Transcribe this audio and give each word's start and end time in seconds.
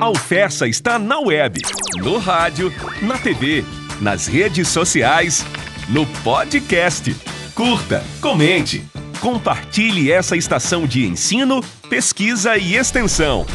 A 0.00 0.04
Alfessa 0.04 0.66
está 0.66 0.98
na 0.98 1.18
web, 1.18 1.60
no 1.96 2.18
rádio, 2.18 2.72
na 3.02 3.18
TV, 3.18 3.64
nas 4.00 4.26
redes 4.26 4.68
sociais, 4.68 5.44
no 5.88 6.06
podcast. 6.22 7.14
Curta, 7.54 8.04
comente, 8.20 8.84
compartilhe 9.20 10.10
essa 10.10 10.36
estação 10.36 10.86
de 10.86 11.04
ensino, 11.04 11.62
pesquisa 11.90 12.56
e 12.56 12.76
extensão. 12.76 13.46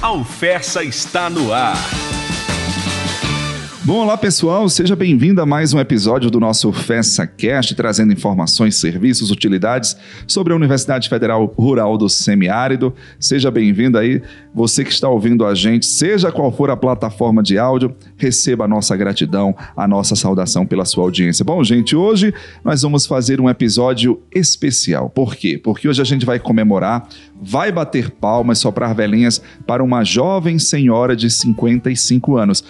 A 0.00 0.06
Alfessa 0.06 0.84
está 0.84 1.28
no 1.28 1.52
ar. 1.52 1.76
Bom, 3.86 3.98
olá 3.98 4.18
pessoal, 4.18 4.68
seja 4.68 4.96
bem-vindo 4.96 5.40
a 5.40 5.46
mais 5.46 5.72
um 5.72 5.78
episódio 5.78 6.28
do 6.28 6.40
nosso 6.40 6.72
FessaCast, 6.72 7.72
trazendo 7.76 8.12
informações, 8.12 8.74
serviços, 8.74 9.30
utilidades 9.30 9.96
sobre 10.26 10.52
a 10.52 10.56
Universidade 10.56 11.08
Federal 11.08 11.54
Rural 11.56 11.96
do 11.96 12.08
Semiárido. 12.08 12.92
Seja 13.20 13.48
bem-vindo 13.48 13.96
aí, 13.96 14.20
você 14.52 14.82
que 14.82 14.90
está 14.90 15.08
ouvindo 15.08 15.46
a 15.46 15.54
gente, 15.54 15.86
seja 15.86 16.32
qual 16.32 16.50
for 16.50 16.68
a 16.68 16.76
plataforma 16.76 17.44
de 17.44 17.58
áudio, 17.58 17.94
receba 18.16 18.64
a 18.64 18.68
nossa 18.68 18.96
gratidão, 18.96 19.54
a 19.76 19.86
nossa 19.86 20.16
saudação 20.16 20.66
pela 20.66 20.84
sua 20.84 21.04
audiência. 21.04 21.44
Bom, 21.44 21.62
gente, 21.62 21.94
hoje 21.94 22.34
nós 22.64 22.82
vamos 22.82 23.06
fazer 23.06 23.40
um 23.40 23.48
episódio 23.48 24.20
especial. 24.34 25.08
Por 25.08 25.36
quê? 25.36 25.60
Porque 25.62 25.88
hoje 25.88 26.02
a 26.02 26.04
gente 26.04 26.26
vai 26.26 26.40
comemorar, 26.40 27.08
vai 27.40 27.70
bater 27.70 28.10
palmas, 28.10 28.58
soprar 28.58 28.96
velhinhas 28.96 29.40
para 29.64 29.84
uma 29.84 30.02
jovem 30.02 30.58
senhora 30.58 31.14
de 31.14 31.30
55 31.30 32.36
anos 32.36 32.64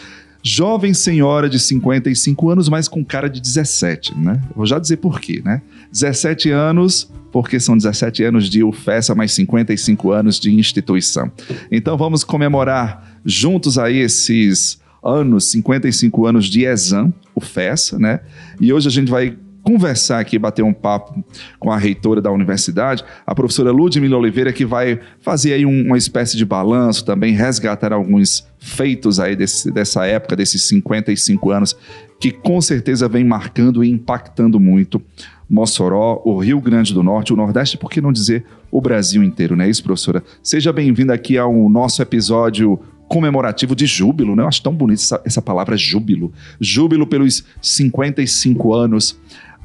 jovem 0.47 0.95
senhora 0.95 1.51
de 1.51 1.59
55 1.59 2.51
anos, 2.51 2.69
mas 2.69 2.87
com 2.87 3.05
cara 3.05 3.29
de 3.29 3.41
17, 3.41 4.17
né? 4.17 4.41
Vou 4.55 4.65
já 4.65 4.79
dizer 4.79 4.99
por 4.99 5.21
quê, 5.21 5.43
né? 5.45 5.61
17 5.91 6.51
anos, 6.51 7.11
porque 7.33 7.59
são 7.59 7.77
17 7.77 8.23
anos 8.23 8.49
de 8.49 8.63
UFESA, 8.63 9.13
mais 9.13 9.33
55 9.33 10.13
anos 10.13 10.39
de 10.39 10.55
instituição. 10.55 11.33
Então 11.69 11.97
vamos 11.97 12.23
comemorar 12.23 13.19
juntos 13.25 13.77
aí 13.77 13.99
esses 13.99 14.79
anos, 15.05 15.47
55 15.47 16.27
anos 16.27 16.45
de 16.47 16.65
ESAM, 16.65 17.13
UFESA, 17.35 17.99
né? 17.99 18.21
E 18.61 18.73
hoje 18.73 18.87
a 18.87 18.91
gente 18.93 19.11
vai 19.11 19.37
conversar 19.67 20.21
aqui, 20.21 20.39
bater 20.39 20.63
um 20.63 20.73
papo 20.73 21.25
com 21.59 21.73
a 21.73 21.77
reitora 21.77 22.23
da 22.23 22.31
universidade, 22.31 23.05
a 23.27 23.35
professora 23.35 23.73
Ludmila 23.73 24.17
Oliveira, 24.17 24.53
que 24.53 24.65
vai 24.65 25.01
fazer 25.21 25.55
aí 25.55 25.67
uma 25.67 25.99
espécie 25.99 26.37
de 26.37 26.45
balanço, 26.45 27.05
também 27.05 27.35
resgatar 27.35 27.93
alguns 27.93 28.47
feitos 28.61 29.19
aí 29.19 29.35
desse, 29.35 29.73
dessa 29.73 30.07
época, 30.07 30.37
desses 30.37 30.63
55 30.69 31.51
anos, 31.51 31.77
que 32.21 32.31
com 32.31 32.61
certeza 32.61 33.09
vem 33.09 33.25
marcando 33.25 33.83
e 33.83 33.91
impactando 33.91 34.61
muito 34.61 35.03
Mossoró, 35.51 36.23
o 36.25 36.39
Rio 36.39 36.61
Grande 36.61 36.95
do 36.95 37.03
Norte, 37.03 37.33
o 37.33 37.37
Nordeste, 37.37 37.77
por 37.77 37.91
que 37.91 38.01
não 38.01 38.13
dizer 38.13 38.45
o 38.71 38.81
Brasil 38.81 39.23
inteiro, 39.23 39.57
não 39.57 39.65
é 39.65 39.69
isso, 39.69 39.83
professora? 39.83 40.23
Seja 40.45 40.73
bem-vinda 40.73 41.13
aqui 41.13 41.37
ao 41.37 41.69
nosso 41.69 42.01
episódio 42.01 42.79
comemorativo 43.09 43.75
de 43.75 43.87
júbilo, 43.87 44.35
né? 44.35 44.43
Eu 44.43 44.49
acho 44.49 44.63
tão 44.63 44.75
bonita 44.75 45.01
essa, 45.01 45.23
essa 45.25 45.43
palavra 45.43 45.77
júbilo. 45.77 46.33
Júbilo 46.61 47.07
pelos 47.07 47.45
55 47.61 48.75
anos 48.75 49.19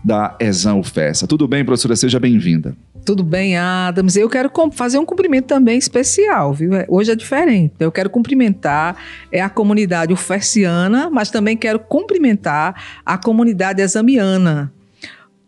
da 0.03 0.35
Exam 0.39 0.81
Festa. 0.83 1.27
Tudo 1.27 1.47
bem, 1.47 1.63
professora? 1.63 1.95
Seja 1.95 2.19
bem-vinda. 2.19 2.75
Tudo 3.05 3.23
bem, 3.23 3.57
Adams. 3.57 4.15
Eu 4.15 4.29
quero 4.29 4.51
fazer 4.71 4.99
um 4.99 5.05
cumprimento 5.05 5.45
também 5.45 5.77
especial, 5.77 6.53
viu? 6.53 6.75
É, 6.75 6.85
hoje 6.87 7.11
é 7.11 7.15
diferente. 7.15 7.73
Eu 7.79 7.91
quero 7.91 8.09
cumprimentar 8.09 8.95
é 9.31 9.41
a 9.41 9.49
comunidade 9.49 10.13
uferciana, 10.13 11.09
mas 11.09 11.29
também 11.31 11.57
quero 11.57 11.79
cumprimentar 11.79 12.75
a 13.05 13.17
comunidade 13.17 13.81
examiana 13.81 14.71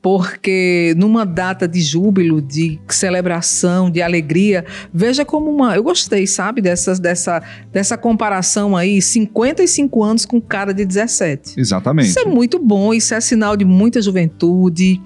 porque 0.03 0.93
numa 0.97 1.25
data 1.25 1.65
de 1.65 1.79
júbilo, 1.79 2.41
de 2.41 2.77
celebração, 2.89 3.89
de 3.89 4.01
alegria, 4.01 4.65
veja 4.93 5.23
como 5.23 5.49
uma. 5.49 5.77
Eu 5.77 5.81
gostei, 5.81 6.27
sabe, 6.27 6.61
dessa, 6.61 6.93
dessa, 6.95 7.41
dessa 7.71 7.97
comparação 7.97 8.75
aí, 8.75 9.01
55 9.01 10.03
anos 10.03 10.25
com 10.25 10.41
cara 10.41 10.73
de 10.73 10.83
17. 10.83 11.57
Exatamente. 11.57 12.09
Isso 12.09 12.19
é 12.19 12.25
muito 12.25 12.59
bom, 12.59 12.93
isso 12.93 13.13
é 13.15 13.21
sinal 13.21 13.55
de 13.55 13.63
muita 13.63 14.01
juventude, 14.01 15.01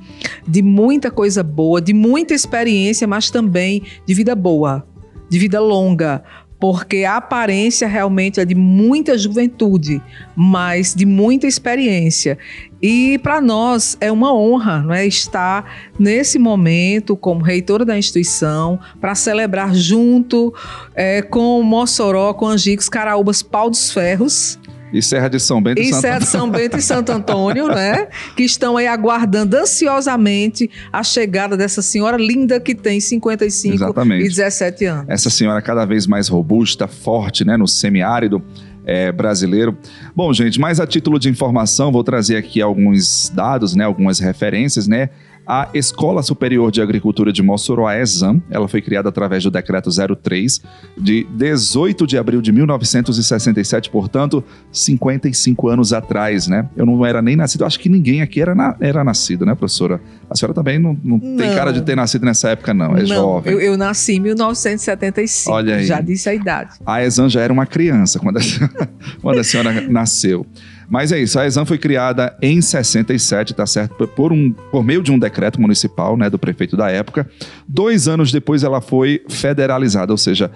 de 0.47 0.61
muita 0.63 1.11
coisa 1.11 1.43
boa, 1.43 1.79
de 1.79 1.93
muita 1.93 2.33
experiência, 2.33 3.05
mas 3.05 3.29
também 3.29 3.83
de 4.03 4.15
vida 4.15 4.33
boa, 4.33 4.83
de 5.29 5.37
vida 5.37 5.59
longa 5.59 6.23
porque 6.59 7.03
a 7.03 7.17
aparência 7.17 7.87
realmente 7.87 8.39
é 8.39 8.45
de 8.45 8.55
muita 8.55 9.17
juventude, 9.17 10.01
mas 10.35 10.95
de 10.95 11.05
muita 11.05 11.45
experiência. 11.45 12.37
E 12.81 13.19
para 13.19 13.41
nós 13.41 13.97
é 13.99 14.11
uma 14.11 14.33
honra 14.33 14.81
não 14.81 14.93
é, 14.93 15.05
estar 15.05 15.89
nesse 15.97 16.37
momento 16.37 17.15
como 17.15 17.43
reitora 17.43 17.83
da 17.83 17.97
instituição 17.97 18.79
para 19.01 19.15
celebrar 19.15 19.73
junto 19.73 20.53
é, 20.95 21.21
com 21.21 21.61
Mossoró, 21.63 22.33
com 22.33 22.47
Angicos, 22.47 22.89
Caraúbas, 22.89 23.41
Pau 23.41 23.69
dos 23.69 23.91
Ferros, 23.91 24.59
e 24.91 25.01
Serra 25.01 25.27
de 25.27 25.39
São 25.39 25.61
Bento 25.61 25.79
e, 25.79 25.85
e 25.85 25.89
Santo 25.89 26.01
Serra 26.01 26.19
de 26.19 26.25
São 26.25 26.49
Bento 26.49 26.77
e 26.77 26.81
Santo 26.81 27.11
Antônio, 27.11 27.67
né? 27.73 28.07
Que 28.35 28.43
estão 28.43 28.77
aí 28.77 28.87
aguardando 28.87 29.55
ansiosamente 29.57 30.69
a 30.91 31.03
chegada 31.03 31.57
dessa 31.57 31.81
senhora 31.81 32.17
linda 32.17 32.59
que 32.59 32.73
tem 32.73 32.99
55 32.99 33.75
Exatamente. 33.75 34.25
e 34.25 34.29
17 34.29 34.85
anos. 34.85 35.05
Essa 35.07 35.29
senhora 35.29 35.61
cada 35.61 35.85
vez 35.85 36.07
mais 36.07 36.27
robusta, 36.27 36.87
forte, 36.87 37.45
né? 37.45 37.57
No 37.57 37.67
semiárido. 37.67 38.41
É, 38.89 39.11
brasileiro. 39.11 39.77
Bom, 40.15 40.31
gente, 40.31 40.61
mais 40.61 40.79
a 40.79 40.87
título 40.87 41.19
de 41.19 41.27
informação, 41.27 41.91
vou 41.91 42.05
trazer 42.05 42.37
aqui 42.37 42.61
alguns 42.61 43.29
dados, 43.35 43.75
né, 43.75 43.83
algumas 43.83 44.17
referências, 44.17 44.87
né? 44.87 45.09
A 45.47 45.69
Escola 45.73 46.21
Superior 46.21 46.69
de 46.69 46.81
Agricultura 46.81 47.31
de 47.31 47.41
Mossoró, 47.41 47.87
a 47.87 47.97
ESAM, 47.97 48.41
ela 48.49 48.67
foi 48.67 48.81
criada 48.81 49.07
através 49.07 49.41
do 49.43 49.49
Decreto 49.49 49.89
03 49.89 50.61
de 50.97 51.25
18 51.31 52.05
de 52.05 52.17
abril 52.17 52.41
de 52.41 52.51
1967, 52.51 53.89
portanto, 53.89 54.43
55 54.73 55.69
anos 55.69 55.93
atrás, 55.93 56.47
né? 56.47 56.67
Eu 56.75 56.85
não 56.85 57.05
era 57.05 57.21
nem 57.21 57.37
nascido, 57.37 57.63
acho 57.63 57.79
que 57.79 57.87
ninguém 57.87 58.21
aqui 58.21 58.41
era, 58.41 58.53
na, 58.53 58.75
era 58.81 59.05
nascido, 59.05 59.45
né, 59.45 59.55
professora? 59.55 60.01
A 60.29 60.35
senhora 60.35 60.53
também 60.53 60.77
não, 60.77 60.97
não, 61.01 61.17
não, 61.17 61.37
tem 61.37 61.55
cara 61.55 61.71
de 61.71 61.81
ter 61.81 61.95
nascido 61.95 62.25
nessa 62.25 62.49
época, 62.49 62.73
não, 62.73 62.97
é 62.97 62.99
não, 62.99 63.07
jovem. 63.07 63.53
Eu, 63.53 63.61
eu 63.61 63.77
nasci 63.77 64.15
em 64.15 64.19
1975, 64.19 65.55
Olha 65.55 65.77
aí. 65.77 65.85
já 65.85 66.01
disse 66.01 66.27
a 66.27 66.33
idade. 66.33 66.71
A 66.85 67.01
ESAM 67.01 67.29
já 67.29 67.39
era 67.39 67.53
uma 67.53 67.65
criança 67.65 68.19
quando 68.19 68.37
a, 68.37 68.41
quando 69.21 69.39
a 69.39 69.43
senhora 69.45 69.79
nasceu. 69.89 70.45
Mas 70.89 71.11
é 71.11 71.19
isso, 71.19 71.37
a 71.37 71.45
Exam 71.45 71.65
foi 71.65 71.77
criada 71.77 72.35
em 72.41 72.61
67, 72.61 73.53
tá 73.53 73.65
certo? 73.65 74.07
Por, 74.07 74.31
um, 74.31 74.51
por 74.71 74.83
meio 74.83 75.03
de 75.03 75.11
um 75.11 75.19
decreto 75.19 75.59
municipal, 75.59 76.15
né, 76.15 76.29
do 76.29 76.39
prefeito 76.39 76.77
da 76.77 76.89
época. 76.89 77.29
Dois 77.67 78.07
anos 78.07 78.31
depois 78.31 78.63
ela 78.63 78.79
foi 78.79 79.21
federalizada, 79.27 80.13
ou 80.13 80.17
seja, 80.17 80.49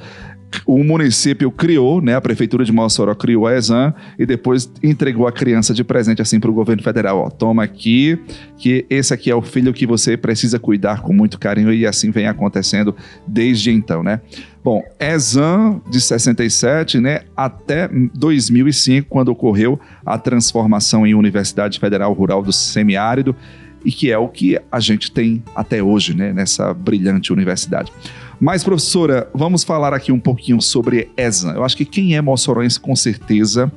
o 0.65 0.83
município 0.83 1.49
criou, 1.51 2.01
né, 2.01 2.15
a 2.15 2.21
prefeitura 2.21 2.63
de 2.63 2.71
Mossoró 2.71 3.13
criou 3.15 3.47
a 3.47 3.55
Exam 3.55 3.93
e 4.17 4.25
depois 4.25 4.71
entregou 4.83 5.27
a 5.27 5.31
criança 5.31 5.73
de 5.73 5.83
presente 5.83 6.21
assim 6.21 6.39
para 6.39 6.49
o 6.49 6.53
governo 6.53 6.83
federal. 6.83 7.19
Ó, 7.19 7.29
toma 7.29 7.63
aqui, 7.63 8.19
que 8.57 8.85
esse 8.89 9.13
aqui 9.13 9.31
é 9.31 9.35
o 9.35 9.41
filho 9.41 9.73
que 9.73 9.85
você 9.85 10.17
precisa 10.17 10.59
cuidar 10.59 11.01
com 11.01 11.13
muito 11.13 11.39
carinho 11.39 11.73
e 11.73 11.85
assim 11.85 12.11
vem 12.11 12.27
acontecendo 12.27 12.95
desde 13.25 13.71
então, 13.71 14.03
né? 14.03 14.21
Bom, 14.63 14.83
Exam 14.99 15.81
de 15.89 15.99
67, 15.99 16.99
né, 16.99 17.21
até 17.35 17.89
2005, 18.13 19.07
quando 19.09 19.29
ocorreu 19.29 19.79
a 20.05 20.19
transformação 20.19 21.05
em 21.05 21.15
Universidade 21.15 21.79
Federal 21.79 22.13
Rural 22.13 22.43
do 22.43 22.53
Semiárido 22.53 23.35
e 23.83 23.91
que 23.91 24.11
é 24.11 24.17
o 24.17 24.27
que 24.27 24.59
a 24.71 24.79
gente 24.79 25.11
tem 25.11 25.43
até 25.55 25.81
hoje, 25.81 26.15
né, 26.15 26.31
nessa 26.31 26.73
brilhante 26.75 27.33
universidade. 27.33 27.91
Mas, 28.39 28.63
professora, 28.63 29.27
vamos 29.33 29.63
falar 29.63 29.93
aqui 29.93 30.11
um 30.11 30.19
pouquinho 30.19 30.61
sobre 30.61 31.09
Exam. 31.17 31.53
Eu 31.55 31.63
acho 31.63 31.75
que 31.75 31.85
quem 31.85 32.15
é 32.15 32.21
moçoroense, 32.21 32.79
com 32.79 32.95
certeza, 32.95 33.71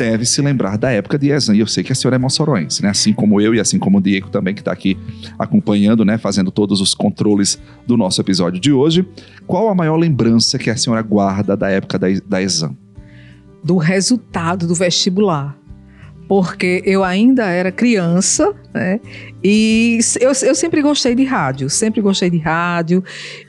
deve 0.00 0.24
se 0.24 0.40
lembrar 0.40 0.78
da 0.78 0.90
época 0.90 1.18
de 1.18 1.28
Exam. 1.28 1.54
E 1.54 1.60
eu 1.60 1.66
sei 1.66 1.84
que 1.84 1.92
a 1.92 1.94
senhora 1.94 2.16
é 2.16 2.18
moçoroense, 2.18 2.82
né? 2.82 2.88
Assim 2.88 3.12
como 3.12 3.38
eu 3.38 3.54
e 3.54 3.60
assim 3.60 3.78
como 3.78 3.98
o 3.98 4.00
Diego 4.00 4.30
também, 4.30 4.54
que 4.54 4.62
está 4.62 4.72
aqui 4.72 4.96
acompanhando, 5.38 6.06
né? 6.06 6.16
Fazendo 6.16 6.50
todos 6.50 6.80
os 6.80 6.94
controles 6.94 7.60
do 7.86 7.98
nosso 7.98 8.18
episódio 8.18 8.58
de 8.58 8.72
hoje. 8.72 9.06
Qual 9.46 9.68
a 9.68 9.74
maior 9.74 9.96
lembrança 9.96 10.58
que 10.58 10.70
a 10.70 10.76
senhora 10.76 11.02
guarda 11.02 11.54
da 11.54 11.68
época 11.68 11.98
da, 11.98 12.06
da 12.26 12.40
Exam? 12.40 12.74
Do 13.62 13.76
resultado 13.76 14.66
do 14.66 14.74
vestibular 14.74 15.60
porque 16.26 16.80
eu 16.86 17.02
ainda 17.02 17.46
era 17.46 17.72
criança, 17.72 18.54
né? 18.72 19.00
E 19.42 19.98
eu, 20.20 20.30
eu 20.42 20.54
sempre 20.54 20.80
gostei 20.80 21.12
de 21.12 21.24
rádio, 21.24 21.68
sempre 21.68 22.00
gostei 22.00 22.30
de 22.30 22.38
rádio. 22.38 23.02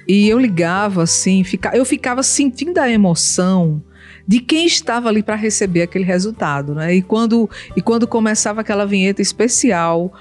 E 0.07 0.27
eu 0.27 0.39
ligava 0.39 1.03
assim, 1.03 1.43
fica, 1.43 1.77
eu 1.77 1.85
ficava 1.85 2.23
sentindo 2.23 2.79
a 2.79 2.89
emoção 2.89 3.83
de 4.31 4.39
quem 4.39 4.65
estava 4.65 5.09
ali 5.09 5.21
para 5.21 5.35
receber 5.35 5.81
aquele 5.81 6.05
resultado, 6.05 6.73
né? 6.73 6.95
E 6.95 7.01
quando, 7.01 7.49
e 7.75 7.81
quando 7.81 8.07
começava 8.07 8.61
aquela 8.61 8.85
vinheta 8.85 9.21
especial, 9.21 10.13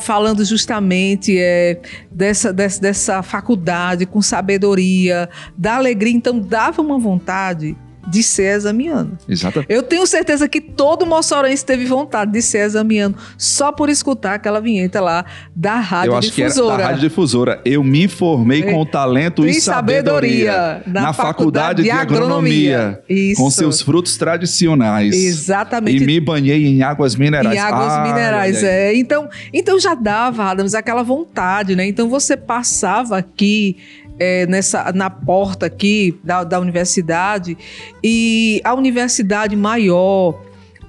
falando 0.00 0.42
justamente 0.42 1.38
é, 1.38 1.78
dessa, 2.10 2.50
dessa, 2.50 2.80
dessa 2.80 3.22
faculdade 3.22 4.06
com 4.06 4.22
sabedoria, 4.22 5.28
da 5.54 5.76
alegria, 5.76 6.14
então 6.14 6.38
dava 6.38 6.80
uma 6.80 6.98
vontade 6.98 7.76
de 8.06 8.22
ser 8.22 8.54
examiano. 8.56 9.16
Exato. 9.28 9.64
Eu 9.68 9.82
tenho 9.82 10.06
certeza 10.06 10.48
que 10.48 10.60
todo 10.60 11.06
moçorense 11.06 11.64
teve 11.64 11.84
vontade 11.84 12.32
de 12.32 12.42
ser 12.42 12.58
examiano 12.58 13.14
só 13.38 13.70
por 13.70 13.88
escutar 13.88 14.34
aquela 14.34 14.60
vinheta 14.60 15.00
lá 15.00 15.24
da 15.54 15.76
rádio 15.76 16.12
Eu 16.12 16.16
acho 16.16 16.32
que 16.32 16.42
era 16.42 16.50
difusora. 16.50 16.76
da 16.78 16.84
Rádio 16.86 17.00
Difusora. 17.00 17.60
Eu 17.64 17.84
me 17.84 18.08
formei 18.08 18.62
É. 18.62 18.72
com 18.72 18.84
talento 18.84 19.46
e, 19.46 19.50
E 19.50 19.60
sabedoria, 19.60 20.82
na, 20.86 21.12
Faculdade 21.12 21.82
de, 21.82 21.90
Agronomia, 21.90 23.00
Isso. 23.08 23.40
com 23.40 23.50
seus 23.50 23.80
frutos 23.80 24.16
tradicionais. 24.16 25.14
Exatamente. 25.14 26.02
E 26.02 26.06
me 26.06 26.18
banhei 26.20 26.66
em 26.66 26.82
águas 26.82 27.14
minerais. 27.16 27.54
Em 27.54 27.58
águas 27.58 27.92
Ah, 27.92 28.02
minerais, 28.02 28.58
aí. 28.58 28.64
é. 28.70 28.96
Então, 28.96 29.28
então 29.52 29.78
já 29.78 29.94
dava, 29.94 30.44
Adams, 30.44 30.74
aquela 30.74 31.02
vontade, 31.02 31.76
né? 31.76 31.86
Então 31.86 32.08
você 32.08 32.36
passava 32.36 33.16
aqui 33.18 33.76
é, 34.22 34.46
nessa, 34.46 34.92
na 34.92 35.10
porta 35.10 35.66
aqui 35.66 36.16
da, 36.22 36.44
da 36.44 36.60
universidade 36.60 37.58
e 38.04 38.60
a 38.62 38.72
universidade 38.72 39.56
maior, 39.56 40.40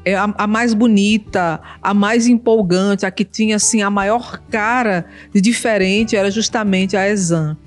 é 0.05 0.13
a, 0.13 0.31
a 0.37 0.45
mais 0.45 0.75
bonita, 0.75 1.59
a 1.81 1.95
mais 1.95 2.27
empolgante, 2.27 3.07
a 3.07 3.11
que 3.11 3.25
tinha 3.25 3.55
assim 3.55 3.81
a 3.81 3.89
maior 3.89 4.39
cara 4.51 5.05
de 5.33 5.41
diferente 5.41 6.15
era 6.15 6.29
justamente 6.29 6.95
a 6.95 7.09
Exam. 7.09 7.57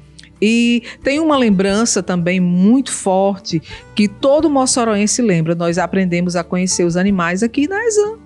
E 0.41 0.85
tem 1.03 1.19
uma 1.19 1.37
lembrança 1.37 2.01
também 2.01 2.39
muito 2.39 2.93
forte 2.93 3.61
que 3.95 4.07
todo 4.07 4.49
moçoroense 4.49 5.21
lembra. 5.21 5.55
Nós 5.55 5.79
aprendemos 5.79 6.37
a 6.37 6.45
conhecer 6.45 6.85
os 6.85 6.97
animais 6.97 7.43
aqui 7.43 7.67
na 7.67 7.83
Exam. 7.85 8.26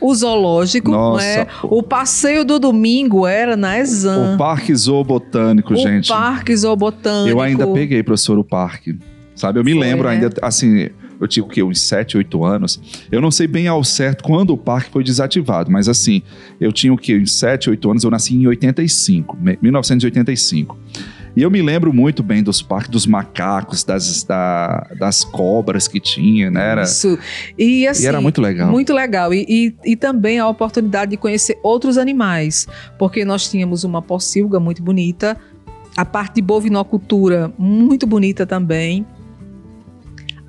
O 0.00 0.14
zoológico, 0.14 0.90
não 0.90 0.98
Nossa, 1.12 1.24
é? 1.24 1.46
O 1.62 1.82
passeio 1.82 2.44
do 2.44 2.58
domingo 2.58 3.26
era 3.26 3.56
na 3.56 3.78
Exam. 3.78 4.34
O 4.34 4.38
Parque 4.38 4.74
Zoobotânico, 4.74 5.74
O 5.74 5.76
gente. 5.76 6.08
parque 6.08 6.54
zoobotânico. 6.56 7.28
Eu 7.28 7.40
ainda 7.40 7.66
peguei, 7.66 8.02
professor, 8.02 8.38
o 8.38 8.44
parque. 8.44 8.98
Sabe, 9.34 9.58
eu 9.60 9.64
me 9.64 9.72
Foi, 9.72 9.80
lembro 9.80 10.08
né? 10.08 10.14
ainda, 10.14 10.30
assim, 10.40 10.88
eu 11.20 11.28
tinha 11.28 11.44
o 11.44 11.48
quê? 11.48 11.62
Uns 11.62 11.80
7, 11.80 12.16
8 12.16 12.44
anos. 12.44 12.80
Eu 13.12 13.20
não 13.20 13.30
sei 13.30 13.46
bem 13.46 13.68
ao 13.68 13.82
certo 13.84 14.24
quando 14.24 14.50
o 14.50 14.56
parque 14.56 14.90
foi 14.90 15.04
desativado, 15.04 15.70
mas 15.70 15.88
assim, 15.88 16.22
eu 16.60 16.72
tinha 16.72 16.92
o 16.92 16.96
quê? 16.96 17.16
Uns 17.18 17.32
7, 17.32 17.68
8 17.70 17.90
anos, 17.90 18.04
eu 18.04 18.10
nasci 18.10 18.34
em 18.34 18.46
85, 18.46 19.36
me- 19.38 19.58
1985. 19.60 20.78
E 21.36 21.42
eu 21.42 21.50
me 21.50 21.60
lembro 21.60 21.92
muito 21.92 22.22
bem 22.22 22.42
dos 22.42 22.62
parques, 22.62 22.88
dos 22.90 23.06
macacos, 23.06 23.84
das, 23.84 24.24
da- 24.24 24.86
das 24.98 25.22
cobras 25.22 25.86
que 25.86 26.00
tinha, 26.00 26.50
né? 26.50 26.70
Era, 26.70 26.82
Isso. 26.84 27.18
E 27.58 27.86
assim. 27.86 28.04
e 28.04 28.06
era 28.06 28.20
muito 28.22 28.40
legal. 28.40 28.70
Muito 28.70 28.94
legal. 28.94 29.34
E, 29.34 29.44
e, 29.46 29.74
e 29.92 29.96
também 29.96 30.38
a 30.38 30.48
oportunidade 30.48 31.10
de 31.10 31.18
conhecer 31.18 31.58
outros 31.62 31.98
animais. 31.98 32.66
Porque 32.98 33.22
nós 33.24 33.50
tínhamos 33.50 33.84
uma 33.84 34.00
pocilga 34.00 34.58
muito 34.58 34.82
bonita, 34.82 35.36
a 35.94 36.04
parte 36.06 36.36
de 36.36 36.42
bovinocultura 36.42 37.52
muito 37.58 38.06
bonita 38.06 38.46
também. 38.46 39.04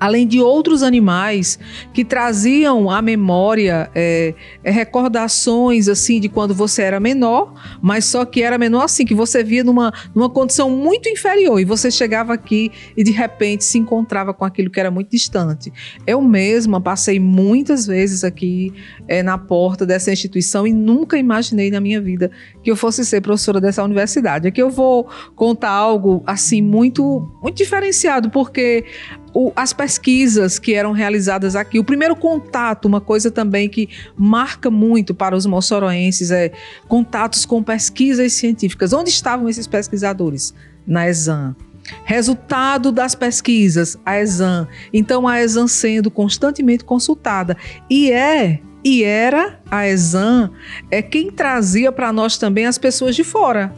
Além 0.00 0.26
de 0.26 0.40
outros 0.40 0.82
animais 0.82 1.58
que 1.92 2.04
traziam 2.04 2.90
à 2.90 3.02
memória 3.02 3.90
é, 3.94 4.34
é, 4.62 4.70
recordações 4.70 5.88
assim 5.88 6.20
de 6.20 6.28
quando 6.28 6.54
você 6.54 6.82
era 6.82 7.00
menor, 7.00 7.52
mas 7.82 8.04
só 8.04 8.24
que 8.24 8.42
era 8.42 8.56
menor 8.56 8.84
assim, 8.84 9.04
que 9.04 9.14
você 9.14 9.42
via 9.42 9.64
numa, 9.64 9.92
numa 10.14 10.30
condição 10.30 10.70
muito 10.70 11.08
inferior 11.08 11.60
e 11.60 11.64
você 11.64 11.90
chegava 11.90 12.32
aqui 12.32 12.70
e 12.96 13.02
de 13.02 13.10
repente 13.10 13.64
se 13.64 13.78
encontrava 13.78 14.32
com 14.32 14.44
aquilo 14.44 14.70
que 14.70 14.78
era 14.78 14.90
muito 14.90 15.10
distante. 15.10 15.72
Eu 16.06 16.22
mesma 16.22 16.80
passei 16.80 17.18
muitas 17.18 17.86
vezes 17.86 18.24
aqui 18.24 18.72
é, 19.06 19.22
na 19.22 19.36
porta 19.36 19.84
dessa 19.84 20.12
instituição 20.12 20.66
e 20.66 20.72
nunca 20.72 21.18
imaginei 21.18 21.70
na 21.70 21.80
minha 21.80 22.00
vida 22.00 22.30
que 22.68 22.72
eu 22.72 22.76
fosse 22.76 23.02
ser 23.02 23.22
professora 23.22 23.62
dessa 23.62 23.82
universidade. 23.82 24.46
Aqui 24.46 24.60
eu 24.60 24.68
vou 24.68 25.08
contar 25.34 25.70
algo 25.70 26.22
assim 26.26 26.60
muito, 26.60 27.26
muito 27.42 27.56
diferenciado, 27.56 28.28
porque 28.28 28.84
o- 29.32 29.50
as 29.56 29.72
pesquisas 29.72 30.58
que 30.58 30.74
eram 30.74 30.92
realizadas 30.92 31.56
aqui, 31.56 31.78
o 31.78 31.84
primeiro 31.84 32.14
contato, 32.14 32.84
uma 32.84 33.00
coisa 33.00 33.30
também 33.30 33.70
que 33.70 33.88
marca 34.14 34.70
muito 34.70 35.14
para 35.14 35.34
os 35.34 35.46
moçoroenses 35.46 36.30
é 36.30 36.52
contatos 36.86 37.46
com 37.46 37.62
pesquisas 37.62 38.34
científicas. 38.34 38.92
Onde 38.92 39.08
estavam 39.08 39.48
esses 39.48 39.66
pesquisadores? 39.66 40.52
Na 40.86 41.08
Exam. 41.08 41.56
Resultado 42.04 42.92
das 42.92 43.14
pesquisas, 43.14 43.96
a 44.04 44.20
Exam. 44.20 44.68
Então 44.92 45.26
a 45.26 45.40
Exam 45.40 45.66
sendo 45.66 46.10
constantemente 46.10 46.84
consultada. 46.84 47.56
E 47.88 48.12
é 48.12 48.60
e 48.84 49.02
era 49.02 49.60
a 49.70 49.86
Exam 49.86 50.50
é 50.90 51.02
quem 51.02 51.30
trazia 51.30 51.90
para 51.90 52.12
nós 52.12 52.38
também 52.38 52.66
as 52.66 52.78
pessoas 52.78 53.16
de 53.16 53.24
fora. 53.24 53.72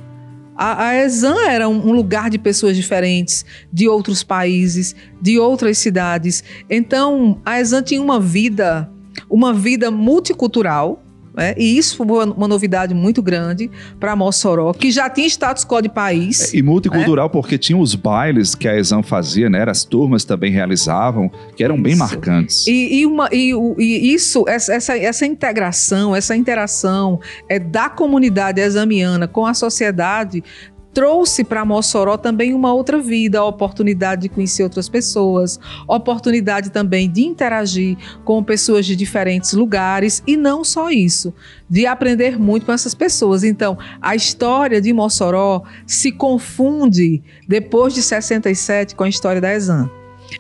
A, 0.57 0.89
a 0.89 0.95
Exam 0.97 1.41
era 1.49 1.69
um, 1.69 1.89
um 1.89 1.93
lugar 1.93 2.29
de 2.29 2.39
pessoas 2.39 2.77
diferentes, 2.77 3.45
de 3.73 3.89
outros 3.89 4.23
países, 4.23 4.95
de 5.21 5.39
outras 5.39 5.79
cidades. 5.79 6.45
Então, 6.69 7.41
a 7.47 7.59
Exam 7.59 7.83
tinha 7.83 8.03
uma 8.03 8.21
vida, 8.21 8.91
uma 9.29 9.55
vida 9.55 9.91
multicultural, 9.91 11.03
né? 11.41 11.55
e 11.57 11.79
isso 11.79 11.97
foi 11.97 12.07
uma, 12.07 12.47
novidade 12.47 12.93
muito 12.93 13.23
grande 13.23 13.71
para 13.99 14.15
Mossoró, 14.15 14.75
que 14.75 14.91
já 14.91 15.09
tinha 15.09 15.27
status 15.27 15.65
quo 15.65 15.81
de 15.81 15.89
país. 15.89 16.53
E 16.53 16.63
multicultural, 16.63 17.31
porque 17.31 17.57
tinha 17.57 17.79
os 17.79 17.95
bailes 17.95 18.55
que 18.55 18.69
a 18.69 18.77
Exam 18.77 19.03
fazia, 19.03 19.49
né? 19.49 19.65
As 19.67 19.85
turmas 19.85 20.25
também 20.25 20.53
realizavam, 20.53 21.31
que 21.57 21.65
eram 21.65 21.81
bem 21.81 21.93
Isso. 21.93 22.01
marcantes. 22.01 22.67
E, 22.67 23.01
e 23.01 23.07
uma, 23.07 23.29
e, 23.33 23.53
e 23.79 24.13
isso, 24.13 24.45
essa, 24.47 24.75
essa, 24.75 24.99
essa 24.99 25.25
integração, 25.25 26.15
essa 26.15 26.37
interação 26.37 27.21
é, 27.49 27.59
da 27.59 27.89
comunidade 27.89 28.61
examiana 28.61 29.27
com 29.27 29.47
a 29.47 29.55
sociedade 29.55 30.45
trouxe 30.93 31.45
para 31.45 31.65
Mossoró 31.65 32.17
também 32.17 32.53
uma 32.53 32.73
outra 32.73 32.99
vida, 32.99 33.39
a 33.39 33.45
oportunidade 33.45 34.23
de 34.23 34.29
conhecer 34.29 34.63
outras 34.63 34.89
pessoas, 34.89 35.59
oportunidade 35.87 36.71
também 36.71 37.11
de 37.11 37.23
interagir 37.23 37.97
com 38.25 38.43
pessoas 38.43 38.87
de 38.87 38.97
diferentes 38.97 39.53
lugares 39.53 40.23
e 40.27 40.37
não 40.37 40.65
só 40.65 40.91
isso, 40.91 41.33
de 41.69 41.87
aprender 41.87 42.39
muito 42.39 42.67
com 42.67 42.73
essas 42.73 42.95
pessoas. 42.95 43.45
Então, 43.45 43.79
a 44.01 44.15
história 44.15 44.81
de 44.81 44.93
Mossoró 44.93 45.63
se 45.87 46.11
confunde 46.13 47.23
depois 47.47 47.95
de 47.95 48.03
67 48.03 48.95
com 48.95 49.05
a 49.05 49.09
história 49.09 49.41
da 49.41 49.53
Exam. 49.53 49.91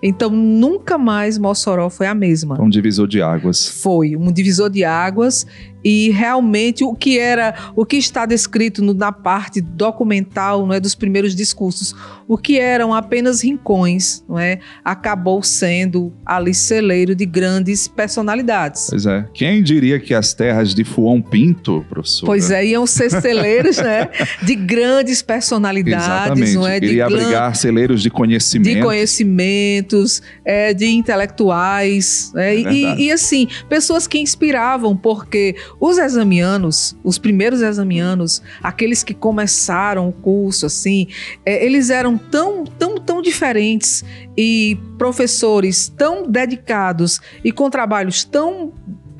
Então, 0.02 0.30
nunca 0.30 0.96
mais 0.96 1.36
Mossoró 1.36 1.90
foi 1.90 2.06
a 2.06 2.14
mesma. 2.14 2.60
Um 2.60 2.70
divisor 2.70 3.08
de 3.08 3.20
águas. 3.20 3.66
Foi 3.66 4.16
um 4.16 4.30
divisor 4.32 4.70
de 4.70 4.84
águas 4.84 5.46
e 5.84 6.10
realmente 6.10 6.84
o 6.84 6.94
que 6.94 7.18
era, 7.18 7.54
o 7.74 7.84
que 7.86 7.96
está 7.96 8.26
descrito 8.26 8.82
no- 8.82 8.94
na 8.94 9.12
parte 9.12 9.60
documental, 9.60 10.66
não 10.66 10.74
é, 10.74 10.80
dos 10.80 10.94
primeiros 10.94 11.34
discursos, 11.34 11.94
o 12.28 12.36
que 12.38 12.58
eram 12.58 12.92
apenas 12.94 13.42
rincões, 13.42 14.22
não 14.28 14.38
é, 14.38 14.60
acabou 14.84 15.42
sendo 15.42 16.12
ali 16.24 16.54
celeiro 16.54 17.14
de 17.14 17.24
grandes 17.26 17.88
personalidades. 17.88 18.86
Pois 18.90 19.06
é. 19.06 19.26
Quem 19.34 19.62
diria 19.62 19.98
que 19.98 20.14
as 20.14 20.32
terras 20.34 20.74
de 20.74 20.84
Fuão 20.84 21.20
Pinto, 21.20 21.84
professor? 21.88 22.26
Pois 22.26 22.50
é, 22.50 22.64
iam 22.66 22.86
ser 22.86 23.10
celeiros, 23.10 23.78
né, 23.78 24.08
de 24.42 24.54
grandes 24.54 25.22
personalidades, 25.22 26.04
Exatamente. 26.06 26.54
não 26.54 26.66
é, 26.66 26.78
de 26.80 26.86
Iria 26.86 27.06
abrigar 27.06 27.54
celeiros 27.56 28.02
de 28.02 28.10
conhecimento. 28.10 28.74
de 28.76 28.82
conhecimentos, 28.82 30.22
é, 30.44 30.72
de 30.74 30.86
intelectuais, 30.86 32.32
né? 32.34 32.50
É 32.52 32.62
verdade. 32.62 33.02
e, 33.02 33.06
e, 33.06 33.12
assim, 33.12 33.48
pessoas 33.68 34.06
que 34.06 34.18
inspiravam, 34.18 34.96
porque 34.96 35.56
os 35.78 35.98
examianos, 35.98 36.96
os 37.04 37.18
primeiros 37.18 37.62
examianos, 37.62 38.42
aqueles 38.62 39.02
que 39.02 39.14
começaram 39.14 40.08
o 40.08 40.12
curso, 40.12 40.66
assim, 40.66 41.06
é, 41.44 41.64
eles 41.64 41.90
eram 41.90 42.16
tão, 42.16 42.64
tão, 42.64 42.96
tão 42.96 43.22
diferentes 43.22 44.04
e 44.36 44.78
professores 44.98 45.88
tão 45.88 46.26
dedicados 46.26 47.20
e 47.44 47.52
com 47.52 47.68
trabalhos 47.70 48.24
tão 48.24 48.72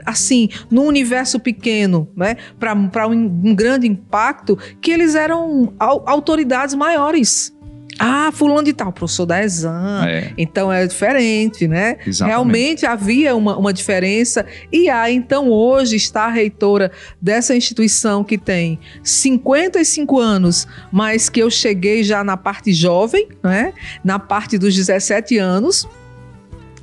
assim, 0.07 0.49
num 0.71 0.87
universo 0.87 1.39
pequeno, 1.39 2.09
né, 2.17 2.37
para 2.59 3.07
um, 3.07 3.15
um 3.15 3.55
grande 3.55 3.87
impacto, 3.87 4.59
que 4.81 4.91
eles 4.91 5.15
eram 5.15 5.75
au- 5.79 6.03
autoridades 6.07 6.75
maiores. 6.75 7.55
Ah, 8.03 8.31
fulano 8.33 8.63
de 8.63 8.73
tal, 8.73 8.91
professor 8.91 9.27
da 9.27 9.45
Exam. 9.45 10.05
É, 10.07 10.33
Então 10.39 10.73
é 10.73 10.87
diferente, 10.87 11.69
né? 11.69 11.99
exatamente. 12.07 12.35
Realmente 12.35 12.87
havia 12.87 13.37
uma, 13.37 13.59
uma 13.59 13.75
diferença. 13.75 14.47
E 14.73 14.89
há, 14.89 15.11
então, 15.11 15.51
hoje 15.51 15.97
está 15.97 16.25
a 16.25 16.31
reitora 16.31 16.91
dessa 17.21 17.55
instituição 17.55 18.25
que 18.25 18.39
tem 18.39 18.79
55 19.05 20.19
anos, 20.19 20.67
mas 20.91 21.29
que 21.29 21.41
eu 21.41 21.51
cheguei 21.51 22.03
já 22.03 22.25
na 22.25 22.39
parte 22.39 22.73
jovem, 22.73 23.29
né? 23.43 23.75
Na 24.03 24.19
parte 24.19 24.57
dos 24.57 24.75
17 24.75 25.37
anos. 25.37 25.87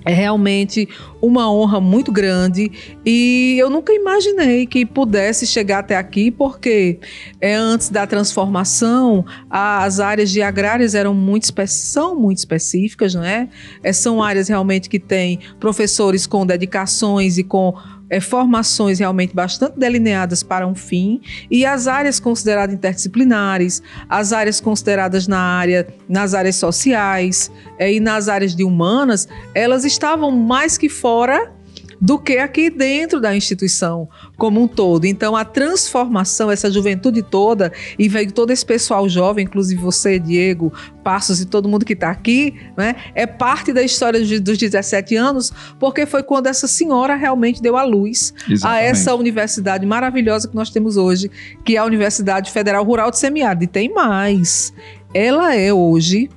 É 0.08 0.14
realmente 0.14 0.88
uma 1.22 1.52
honra 1.52 1.82
muito 1.82 2.14
grande 2.14 2.72
e 3.06 3.58
eu 3.60 3.70
nunca 3.70 3.92
imaginei 3.92 4.66
que 4.66 4.86
pudesse 4.86 5.46
chegar 5.46 5.80
até 5.80 5.98
aqui, 5.98 6.32
porque 6.32 7.00
é, 7.42 7.56
antes 7.56 7.90
da 7.90 8.08
transformação 8.08 9.26
as 9.50 10.00
áreas 10.00 10.30
de 10.30 10.42
agrárias 10.42 10.96
eram 10.96 11.14
muito 11.14 11.48
são 11.68 12.16
muito 12.16 12.38
específicas, 12.38 13.14
não 13.14 13.24
é? 13.24 13.50
É, 13.84 13.92
são 13.92 14.24
áreas 14.24 14.48
realmente 14.48 14.90
que 14.90 15.00
têm 15.00 15.40
professores 15.60 16.26
com 16.26 16.46
dedicações 16.46 17.38
e 17.38 17.44
com 17.44 17.74
é, 18.10 18.20
formações 18.20 19.00
realmente 19.00 19.34
bastante 19.34 19.78
delineadas 19.78 20.44
para 20.44 20.66
um 20.66 20.76
fim 20.76 21.22
e 21.50 21.66
as 21.66 21.88
áreas 21.88 22.20
consideradas 22.20 22.76
interdisciplinares, 22.76 23.82
as 24.10 24.34
áreas 24.34 24.62
consideradas 24.62 25.28
na 25.28 25.40
área, 25.40 25.88
nas 26.08 26.34
áreas 26.34 26.56
sociais 26.56 27.52
é, 27.78 27.92
e 27.92 28.00
nas 28.00 28.28
áreas 28.30 28.56
de 28.56 28.64
humanas, 28.64 29.28
elas 29.54 29.86
estavam 29.86 30.32
mais 30.32 30.78
que 30.78 30.90
fora 30.90 31.57
do 32.00 32.20
que 32.20 32.38
aqui 32.38 32.70
dentro 32.70 33.20
da 33.20 33.36
instituição 33.36 34.08
como 34.38 34.62
um 34.62 34.68
todo. 34.68 35.06
Então, 35.06 35.36
a 35.36 35.44
transformação, 35.44 36.51
essa 36.51 36.72
juventude 36.72 37.22
toda, 37.24 37.72
e 37.98 38.08
veio 38.08 38.32
todo 38.32 38.51
esse 38.51 38.66
pessoal 38.66 39.08
jovem, 39.10 39.46
inclusive 39.46 39.82
você, 39.82 40.20
Diego, 40.20 40.72
Passos 41.04 41.39
e 41.39 41.46
todo 41.46 41.70
mundo 41.70 41.86
que 41.86 41.94
está 41.94 42.10
aqui, 42.10 42.54
né, 42.75 42.96
é 43.16 43.25
parte 43.25 43.72
da 43.72 43.82
história 43.82 44.20
dos 44.20 44.58
17 44.58 45.16
anos, 45.16 45.54
porque 45.80 46.06
foi 46.06 46.22
quando 46.22 46.48
essa 46.48 46.68
senhora 46.68 47.16
realmente 47.16 47.62
deu 47.62 47.77
a 47.77 47.84
luz 47.84 48.34
Exatamente. 48.50 48.66
a 48.66 48.82
essa 48.82 49.16
universidade 49.16 49.86
maravilhosa 49.86 50.48
que 50.48 50.56
nós 50.56 50.70
temos 50.70 50.98
hoje, 50.98 51.32
que 51.63 51.75
é 51.75 51.80
a 51.80 51.86
Universidade 51.86 52.51
Federal 52.51 52.84
Rural 52.84 53.10
de 53.10 53.18
Semiárido. 53.18 53.63
E 53.63 53.68
tem 53.68 53.94
mais. 53.94 54.74
Ela 55.13 55.56
é 55.56 55.74
hoje 55.74 56.30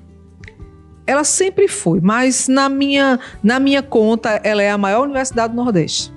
ela 1.11 1.25
sempre 1.25 1.67
foi, 1.67 2.01
mas 2.01 2.47
na 2.47 2.69
minha, 2.69 3.19
na 3.43 3.59
minha 3.59 3.83
conta, 3.83 4.41
ela 4.45 4.63
é 4.63 4.71
a 4.71 4.79
maior 4.79 5.03
universidade 5.03 5.53
do 5.53 5.57
Nordeste. 5.57 6.13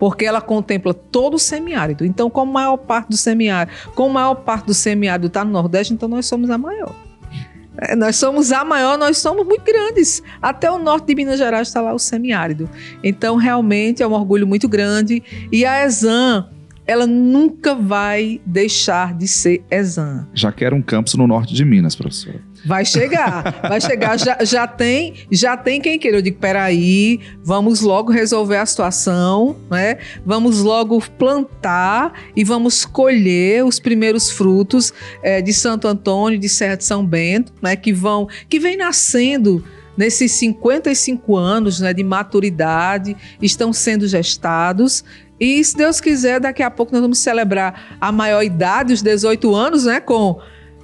Porque 0.00 0.24
ela 0.24 0.40
contempla 0.40 0.92
todo 0.92 1.34
o 1.34 1.38
semiárido. 1.38 2.04
Então, 2.04 2.28
como 2.28 2.52
maior 2.52 2.76
parte 2.76 3.08
do 3.08 3.16
semiárido, 3.16 3.72
como 3.94 4.14
maior 4.14 4.34
parte 4.34 4.66
do 4.66 4.74
semiárido 4.74 5.28
está 5.28 5.44
no 5.44 5.52
Nordeste, 5.52 5.94
então 5.94 6.08
nós 6.08 6.26
somos 6.26 6.50
a 6.50 6.58
maior. 6.58 6.92
É, 7.78 7.94
nós 7.94 8.16
somos 8.16 8.50
a 8.50 8.64
maior, 8.64 8.98
nós 8.98 9.18
somos 9.18 9.46
muito 9.46 9.62
grandes. 9.62 10.20
Até 10.42 10.68
o 10.68 10.76
norte 10.76 11.06
de 11.06 11.14
Minas 11.14 11.38
Gerais 11.38 11.68
está 11.68 11.80
lá 11.80 11.94
o 11.94 11.98
semiárido. 11.98 12.68
Então, 13.04 13.36
realmente 13.36 14.02
é 14.02 14.08
um 14.08 14.12
orgulho 14.12 14.44
muito 14.44 14.68
grande. 14.68 15.22
E 15.52 15.64
a 15.64 15.84
Exam, 15.84 16.48
ela 16.84 17.06
nunca 17.06 17.76
vai 17.76 18.40
deixar 18.44 19.14
de 19.14 19.28
ser 19.28 19.64
Exam. 19.70 20.26
Já 20.34 20.50
quero 20.50 20.74
um 20.74 20.82
campus 20.82 21.14
no 21.14 21.28
norte 21.28 21.54
de 21.54 21.64
Minas, 21.64 21.94
professora. 21.94 22.40
Vai 22.66 22.84
chegar, 22.84 23.60
vai 23.62 23.80
chegar. 23.80 24.18
Já, 24.18 24.38
já, 24.42 24.66
tem, 24.66 25.14
já 25.30 25.56
tem 25.56 25.80
quem 25.80 25.98
queira. 26.00 26.18
Eu 26.18 26.22
digo, 26.22 26.38
peraí, 26.38 27.20
vamos 27.44 27.80
logo 27.80 28.10
resolver 28.10 28.56
a 28.56 28.66
situação, 28.66 29.56
né? 29.70 29.98
Vamos 30.24 30.60
logo 30.60 31.00
plantar 31.16 32.12
e 32.34 32.42
vamos 32.42 32.84
colher 32.84 33.64
os 33.64 33.78
primeiros 33.78 34.32
frutos 34.32 34.92
é, 35.22 35.40
de 35.40 35.52
Santo 35.52 35.86
Antônio, 35.86 36.40
de 36.40 36.48
Serra 36.48 36.76
de 36.76 36.84
São 36.84 37.06
Bento, 37.06 37.52
né? 37.62 37.76
Que 37.76 37.92
vão, 37.92 38.26
que 38.48 38.58
vem 38.58 38.76
nascendo 38.76 39.64
nesses 39.96 40.32
55 40.32 41.36
anos 41.36 41.80
né, 41.80 41.94
de 41.94 42.02
maturidade, 42.04 43.16
estão 43.40 43.72
sendo 43.72 44.06
gestados. 44.08 45.04
E 45.38 45.62
se 45.62 45.76
Deus 45.76 46.00
quiser, 46.00 46.40
daqui 46.40 46.62
a 46.62 46.70
pouco 46.70 46.92
nós 46.92 47.00
vamos 47.00 47.18
celebrar 47.18 47.96
a 48.00 48.10
maior 48.10 48.42
idade, 48.42 48.92
os 48.92 49.02
18 49.02 49.54
anos, 49.54 49.84
né? 49.84 50.00
Com 50.00 50.40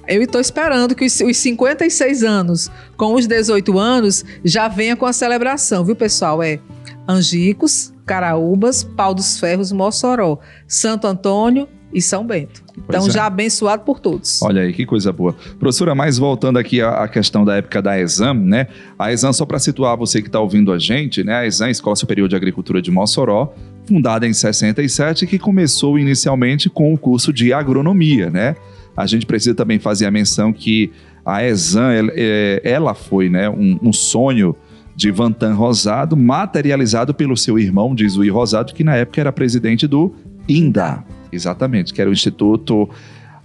eu 0.07 0.21
estou 0.21 0.41
esperando 0.41 0.95
que 0.95 1.05
os, 1.05 1.37
56 1.37 2.23
anos 2.23 2.71
com 2.97 3.15
os 3.15 3.27
18 3.27 3.77
anos 3.79 4.25
já 4.43 4.67
venha 4.67 4.95
com 4.95 5.05
a 5.05 5.13
celebração, 5.13 5.83
viu, 5.85 5.95
pessoal? 5.95 6.41
É 6.43 6.59
Angicos, 7.07 7.93
Caraúbas, 8.05 8.83
Pau 8.83 9.13
dos 9.13 9.39
Ferros, 9.39 9.71
Mossoró, 9.71 10.39
Santo 10.67 11.07
Antônio 11.07 11.67
e 11.93 12.01
São 12.01 12.25
Bento. 12.25 12.63
Então, 12.77 13.07
é. 13.07 13.09
já 13.09 13.25
abençoado 13.25 13.83
por 13.83 13.99
todos. 13.99 14.41
Olha 14.41 14.63
aí, 14.63 14.73
que 14.73 14.85
coisa 14.85 15.11
boa. 15.11 15.35
Professora, 15.59 15.93
mais 15.93 16.17
voltando 16.17 16.57
aqui 16.57 16.81
à, 16.81 17.07
questão 17.07 17.45
da 17.45 17.57
época 17.57 17.81
da 17.81 17.99
ESAM, 17.99 18.33
né? 18.33 18.67
A 18.97 19.13
ESAM, 19.13 19.31
só 19.31 19.45
para 19.45 19.59
situar 19.59 19.95
você 19.95 20.21
que 20.21 20.27
está 20.27 20.39
ouvindo 20.39 20.71
a 20.71 20.79
gente, 20.79 21.23
né? 21.23 21.35
A 21.35 21.45
ESAM, 21.45 21.69
Escola 21.69 21.95
Superior 21.95 22.27
de 22.27 22.35
Agricultura 22.35 22.81
de 22.81 22.89
Mossoró, 22.89 23.53
fundada 23.85 24.25
em 24.25 24.33
67, 24.33 25.27
que 25.27 25.37
começou 25.37 25.99
inicialmente 25.99 26.69
com 26.69 26.93
o 26.93 26.97
curso 26.97 27.31
de 27.31 27.53
agronomia, 27.53 28.29
né? 28.29 28.55
A 28.95 29.05
gente 29.05 29.25
precisa 29.25 29.55
também 29.55 29.79
fazer 29.79 30.05
a 30.05 30.11
menção 30.11 30.53
que 30.53 30.91
a 31.25 31.43
Exam, 31.43 31.89
é, 32.13 32.61
ela 32.63 32.93
foi 32.93 33.29
né, 33.29 33.49
um, 33.49 33.79
um 33.81 33.93
sonho 33.93 34.55
de 34.95 35.09
Vantan 35.09 35.53
Rosado, 35.53 36.15
materializado 36.15 37.13
pelo 37.13 37.35
seu 37.35 37.57
irmão, 37.57 37.95
Dizui 37.95 38.29
Rosado, 38.29 38.73
que 38.73 38.83
na 38.83 38.95
época 38.95 39.21
era 39.21 39.31
presidente 39.31 39.87
do 39.87 40.13
INDA, 40.47 41.03
exatamente, 41.31 41.93
que 41.93 42.01
era 42.01 42.09
o 42.09 42.13
Instituto 42.13 42.89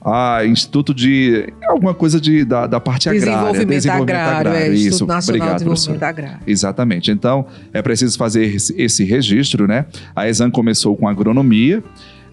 ah, 0.04 0.44
Instituto 0.44 0.94
de 0.94 1.52
alguma 1.66 1.92
coisa 1.92 2.20
de, 2.20 2.44
da, 2.44 2.66
da 2.66 2.80
parte 2.80 3.08
agrária, 3.08 3.52
desenvolvimento 3.52 3.88
agrário, 3.90 4.50
agrário. 4.50 4.52
É, 4.52 4.68
isso, 4.68 4.88
Instituto 4.88 5.08
Nacional 5.08 5.40
obrigado, 5.40 5.58
de 5.58 5.64
Desenvolvimento 5.64 6.02
Agrário. 6.02 6.38
Exatamente. 6.46 7.10
Então, 7.10 7.46
é 7.72 7.82
preciso 7.82 8.16
fazer 8.16 8.44
esse, 8.44 9.04
registro, 9.04 9.66
né? 9.66 9.86
A 10.14 10.28
Exam 10.28 10.50
começou 10.50 10.96
com 10.96 11.08
agronomia 11.08 11.82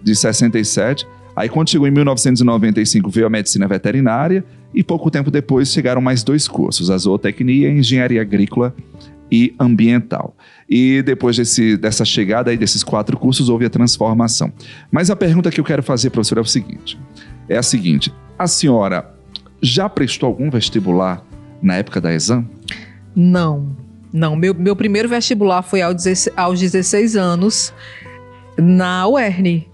de 0.02 0.14
67 0.14 1.06
Aí, 1.36 1.50
quando 1.50 1.68
chegou 1.68 1.86
em 1.86 1.90
1995, 1.90 3.10
veio 3.10 3.26
a 3.26 3.30
medicina 3.30 3.68
veterinária 3.68 4.42
e 4.74 4.82
pouco 4.82 5.10
tempo 5.10 5.30
depois 5.30 5.70
chegaram 5.70 6.00
mais 6.00 6.24
dois 6.24 6.48
cursos: 6.48 6.90
a 6.90 6.96
zootecnia, 6.96 7.70
engenharia 7.70 8.22
agrícola 8.22 8.74
e 9.30 9.54
ambiental. 9.60 10.34
E 10.68 11.02
depois 11.02 11.36
desse, 11.36 11.76
dessa 11.76 12.04
chegada 12.06 12.50
aí 12.50 12.56
desses 12.56 12.82
quatro 12.82 13.18
cursos, 13.18 13.50
houve 13.50 13.66
a 13.66 13.70
transformação. 13.70 14.50
Mas 14.90 15.10
a 15.10 15.16
pergunta 15.16 15.50
que 15.50 15.60
eu 15.60 15.64
quero 15.64 15.82
fazer, 15.82 16.08
professor, 16.08 16.38
é 16.38 16.40
o 16.40 16.44
seguinte: 16.44 16.98
é 17.48 17.58
a 17.58 17.62
seguinte: 17.62 18.10
a 18.38 18.46
senhora 18.46 19.14
já 19.60 19.90
prestou 19.90 20.28
algum 20.28 20.48
vestibular 20.50 21.22
na 21.62 21.74
época 21.76 22.00
da 22.00 22.14
exam? 22.14 22.48
Não, 23.14 23.76
não. 24.10 24.34
Meu, 24.36 24.54
meu 24.54 24.74
primeiro 24.74 25.08
vestibular 25.08 25.62
foi 25.62 25.82
aos 25.82 26.60
16 26.60 27.16
anos 27.16 27.74
na 28.56 29.06
UERN, 29.06 29.66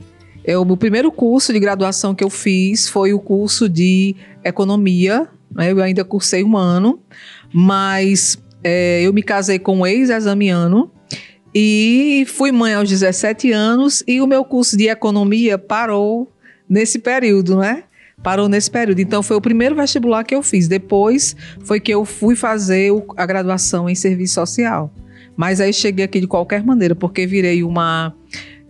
eu, 0.45 0.63
o 0.63 0.77
primeiro 0.77 1.13
curso 1.13 1.53
de 1.53 1.61
graduação 1.61 2.15
que 2.15 2.25
eu 2.25 2.31
fiz 2.31 2.89
foi 2.89 3.13
o 3.13 3.21
curso 3.21 3.69
de 3.69 4.17
economia. 4.45 5.29
Né? 5.55 5.71
Eu 5.71 5.83
ainda 5.83 6.05
cursei 6.05 6.43
um 6.43 6.57
ano, 6.57 7.01
mas 7.53 8.39
é, 8.65 9.03
eu 9.03 9.13
me 9.13 9.23
casei 9.23 9.59
com 9.59 9.79
um 9.79 9.87
ex-examiano 9.87 10.91
e 11.55 12.25
fui 12.29 12.51
mãe 12.51 12.75
aos 12.75 12.89
17 12.89 13.53
anos 13.53 14.03
e 14.07 14.21
o 14.21 14.27
meu 14.27 14.45
curso 14.45 14.77
de 14.77 14.89
economia 14.89 15.59
parou 15.59 16.33
nesse 16.69 16.99
período, 16.99 17.57
né? 17.57 17.85
Parou 18.23 18.49
nesse 18.49 18.71
período. 18.71 19.01
Então 19.01 19.23
foi 19.23 19.37
o 19.37 19.41
primeiro 19.41 19.75
vestibular 19.75 20.25
que 20.25 20.35
eu 20.35 20.43
fiz. 20.43 20.67
Depois 20.67 21.37
foi 21.63 21.79
que 21.79 21.93
eu 21.93 22.05
fui 22.05 22.35
fazer 22.35 22.91
a 23.17 23.27
graduação 23.27 23.89
em 23.89 23.95
serviço 23.95 24.35
social. 24.35 24.93
Mas 25.37 25.61
aí 25.61 25.73
cheguei 25.73 26.05
aqui 26.05 26.21
de 26.21 26.27
qualquer 26.27 26.65
maneira, 26.65 26.95
porque 26.95 27.27
virei 27.27 27.63
uma 27.63 28.15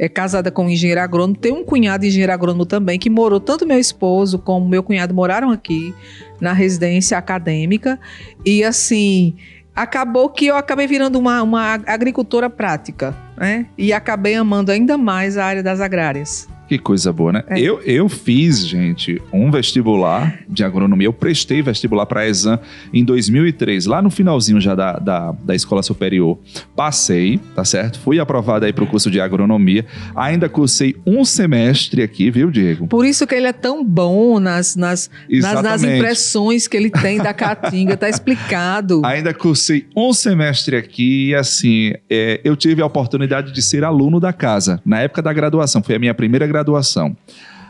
é 0.03 0.09
casada 0.09 0.51
com 0.51 0.65
um 0.65 0.69
engenheiro 0.69 1.01
agrônomo, 1.01 1.37
tem 1.37 1.53
um 1.53 1.63
cunhado 1.63 2.05
engenheiro 2.05 2.33
agrônomo 2.33 2.67
também, 2.67 2.99
que 2.99 3.09
morou, 3.09 3.39
tanto 3.39 3.65
meu 3.65 3.79
esposo 3.79 4.37
como 4.37 4.69
meu 4.69 4.83
cunhado 4.83 5.15
moraram 5.15 5.49
aqui 5.49 5.95
na 6.41 6.53
residência 6.53 7.17
acadêmica. 7.17 8.01
E 8.45 8.65
assim, 8.65 9.37
acabou 9.73 10.29
que 10.29 10.47
eu 10.47 10.57
acabei 10.57 10.89
virando 10.89 11.21
uma, 11.21 11.41
uma 11.41 11.75
agricultora 11.87 12.51
prática, 12.51 13.17
né? 13.37 13.67
E 13.79 13.93
acabei 13.93 14.35
amando 14.35 14.73
ainda 14.73 14.99
mais 14.99 15.39
a 15.39 15.45
área 15.45 15.63
das 15.63 15.81
agrárias. 15.81 16.49
Que 16.73 16.79
coisa 16.79 17.13
boa, 17.13 17.33
né? 17.33 17.45
É. 17.49 17.61
Eu, 17.61 17.83
eu 17.83 18.09
fiz, 18.09 18.67
gente, 18.67 19.21
um 19.31 19.51
vestibular 19.51 20.39
de 20.49 20.65
agronomia. 20.65 21.07
Eu 21.07 21.13
prestei 21.13 21.61
vestibular 21.61 22.07
para 22.07 22.23
a 22.23 22.27
Exam 22.27 22.59
em 22.95 23.05
2003, 23.05 23.85
lá 23.85 24.01
no 24.01 24.11
finalzinho 24.11 24.59
já 24.59 24.75
da, 24.75 24.95
da, 24.95 25.33
da 25.33 25.55
escola 25.55 25.83
superior. 25.83 26.39
Passei, 26.75 27.39
tá 27.55 27.63
certo? 27.63 27.99
Fui 27.99 28.19
aprovado 28.19 28.65
aí 28.65 28.73
para 28.73 28.85
o 28.85 28.87
curso 28.87 29.11
de 29.11 29.21
agronomia. 29.21 29.85
Ainda 30.17 30.49
cursei 30.49 30.97
um 31.07 31.27
semestre 31.27 32.03
aqui, 32.03 32.31
viu, 32.31 32.51
Diego? 32.51 32.87
Por 32.87 33.05
isso 33.05 33.27
que 33.27 33.35
ele 33.35 33.49
é 33.49 33.53
tão 33.53 33.85
bom 33.85 34.41
nas, 34.41 34.75
nas, 34.75 35.11
nas, 35.29 35.63
nas 35.63 35.83
impressões 35.83 36.67
que 36.67 36.75
ele 36.75 36.89
tem 36.89 37.19
da 37.19 37.35
Caatinga, 37.35 37.99
tá 37.99 38.09
explicado. 38.09 39.03
Ainda 39.05 39.35
cursei 39.35 39.89
um 39.95 40.15
semestre 40.15 40.75
aqui 40.75 41.29
e, 41.29 41.35
assim, 41.35 41.93
é, 42.09 42.41
eu 42.43 42.57
tive 42.57 42.81
a 42.81 42.87
oportunidade 42.87 43.53
de 43.53 43.61
ser 43.61 43.85
aluno 43.85 44.19
da 44.19 44.33
casa. 44.33 44.81
Na 44.87 45.01
época 45.01 45.21
da 45.21 45.35
graduação, 45.35 45.83
foi 45.83 45.97
a 45.97 45.99
minha 45.99 46.15
primeira 46.15 46.47
graduação 46.47 46.62
graduação. 46.63 47.17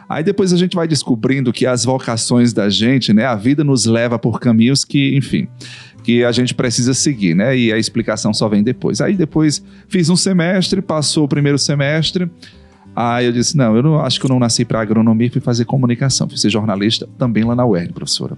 Aí 0.09 0.23
depois 0.23 0.53
a 0.53 0.57
gente 0.57 0.77
vai 0.77 0.87
descobrindo 0.87 1.53
que 1.53 1.67
as 1.67 1.85
vocações 1.85 2.53
da 2.53 2.69
gente, 2.69 3.13
né, 3.15 3.25
a 3.25 3.35
vida 3.35 3.65
nos 3.65 3.87
leva 3.87 4.19
por 4.19 4.39
caminhos 4.39 4.85
que, 4.85 5.17
enfim, 5.17 5.49
que 6.05 6.23
a 6.23 6.31
gente 6.31 6.55
precisa 6.55 6.93
seguir, 6.93 7.35
né? 7.35 7.57
E 7.57 7.73
a 7.73 7.79
explicação 7.79 8.35
só 8.35 8.47
vem 8.49 8.63
depois. 8.63 9.01
Aí 9.01 9.17
depois 9.17 9.65
fiz 9.89 10.11
um 10.11 10.17
semestre, 10.17 10.83
passou 10.83 11.25
o 11.25 11.29
primeiro 11.29 11.59
semestre. 11.59 12.31
Aí 12.95 13.25
eu 13.25 13.33
disse: 13.33 13.57
não, 13.57 13.75
eu 13.75 13.83
não, 13.83 14.01
acho 14.01 14.21
que 14.21 14.27
eu 14.27 14.29
não 14.29 14.39
nasci 14.39 14.67
para 14.67 14.83
agronomia, 14.83 15.31
fui 15.31 15.41
fazer 15.41 15.65
comunicação, 15.65 16.29
fui 16.29 16.37
ser 16.37 16.51
jornalista 16.51 17.09
também 17.17 17.45
lá 17.45 17.55
na 17.55 17.65
UERN, 17.65 17.93
professora. 17.93 18.37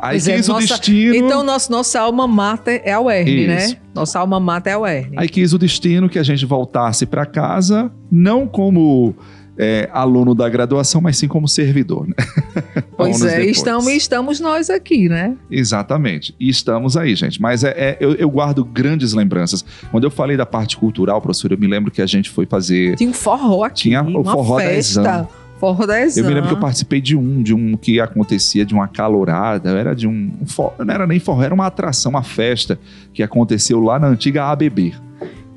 Aí 0.00 0.12
pois 0.12 0.24
quis 0.24 0.48
é, 0.48 0.50
o 0.50 0.54
nossa, 0.54 0.66
destino. 0.66 1.14
Então, 1.14 1.44
nosso, 1.44 1.70
nossa 1.70 2.00
alma 2.00 2.26
mater 2.26 2.80
é 2.84 2.92
a 2.92 3.00
UERN, 3.00 3.46
né? 3.46 3.76
Nossa 3.94 4.18
alma 4.18 4.40
mater 4.40 4.72
é 4.72 4.74
a 4.74 4.78
UERN. 4.80 5.12
Aí 5.16 5.28
quis 5.28 5.52
o 5.52 5.58
destino 5.58 6.08
que 6.08 6.18
a 6.18 6.22
gente 6.22 6.44
voltasse 6.46 7.06
para 7.06 7.26
casa, 7.26 7.92
não 8.10 8.48
como 8.48 9.14
é, 9.62 9.90
aluno 9.92 10.34
da 10.34 10.48
graduação, 10.48 11.02
mas 11.02 11.18
sim 11.18 11.28
como 11.28 11.46
servidor. 11.46 12.08
Né? 12.08 12.14
Pois 12.96 13.22
é, 13.22 13.46
estamos, 13.46 13.88
estamos 13.88 14.40
nós 14.40 14.68
aqui, 14.68 15.08
né? 15.08 15.34
Exatamente. 15.50 16.34
E 16.38 16.50
estamos 16.50 16.98
aí, 16.98 17.14
gente. 17.14 17.40
Mas 17.40 17.64
é, 17.64 17.70
é 17.70 17.96
eu, 17.98 18.12
eu, 18.12 18.28
guardo 18.28 18.62
grandes 18.62 19.14
lembranças. 19.14 19.64
Quando 19.90 20.04
eu 20.04 20.10
falei 20.10 20.36
da 20.36 20.44
parte 20.44 20.76
cultural, 20.76 21.18
professor, 21.18 21.50
eu 21.50 21.56
me 21.56 21.66
lembro 21.66 21.90
que 21.90 22.02
a 22.02 22.06
gente 22.06 22.28
foi 22.28 22.44
fazer. 22.44 22.96
Tinha 22.96 23.08
um 23.08 23.14
forró 23.14 23.64
aqui. 23.64 23.84
Tinha 23.84 24.02
o 24.02 24.22
forró 24.22 24.58
festa. 24.58 25.02
da. 25.02 25.28
Forró 25.58 25.86
da 25.86 25.98
Exam. 25.98 26.24
Eu 26.24 26.28
me 26.28 26.34
lembro 26.34 26.48
que 26.50 26.54
eu 26.56 26.60
participei 26.60 27.00
de 27.00 27.16
um, 27.16 27.42
de 27.42 27.54
um 27.54 27.74
que 27.74 28.00
acontecia 28.00 28.66
de 28.66 28.74
uma 28.74 28.86
calorada, 28.86 29.70
era 29.70 29.94
de 29.94 30.06
um, 30.06 30.30
um 30.42 30.46
forró, 30.46 30.74
não 30.78 30.94
era 30.94 31.06
nem 31.06 31.18
forró, 31.18 31.42
era 31.42 31.54
uma 31.54 31.66
atração, 31.66 32.10
uma 32.10 32.22
festa 32.22 32.78
que 33.14 33.22
aconteceu 33.22 33.80
lá 33.80 33.98
na 33.98 34.08
antiga 34.08 34.44
ABB. 34.44 34.94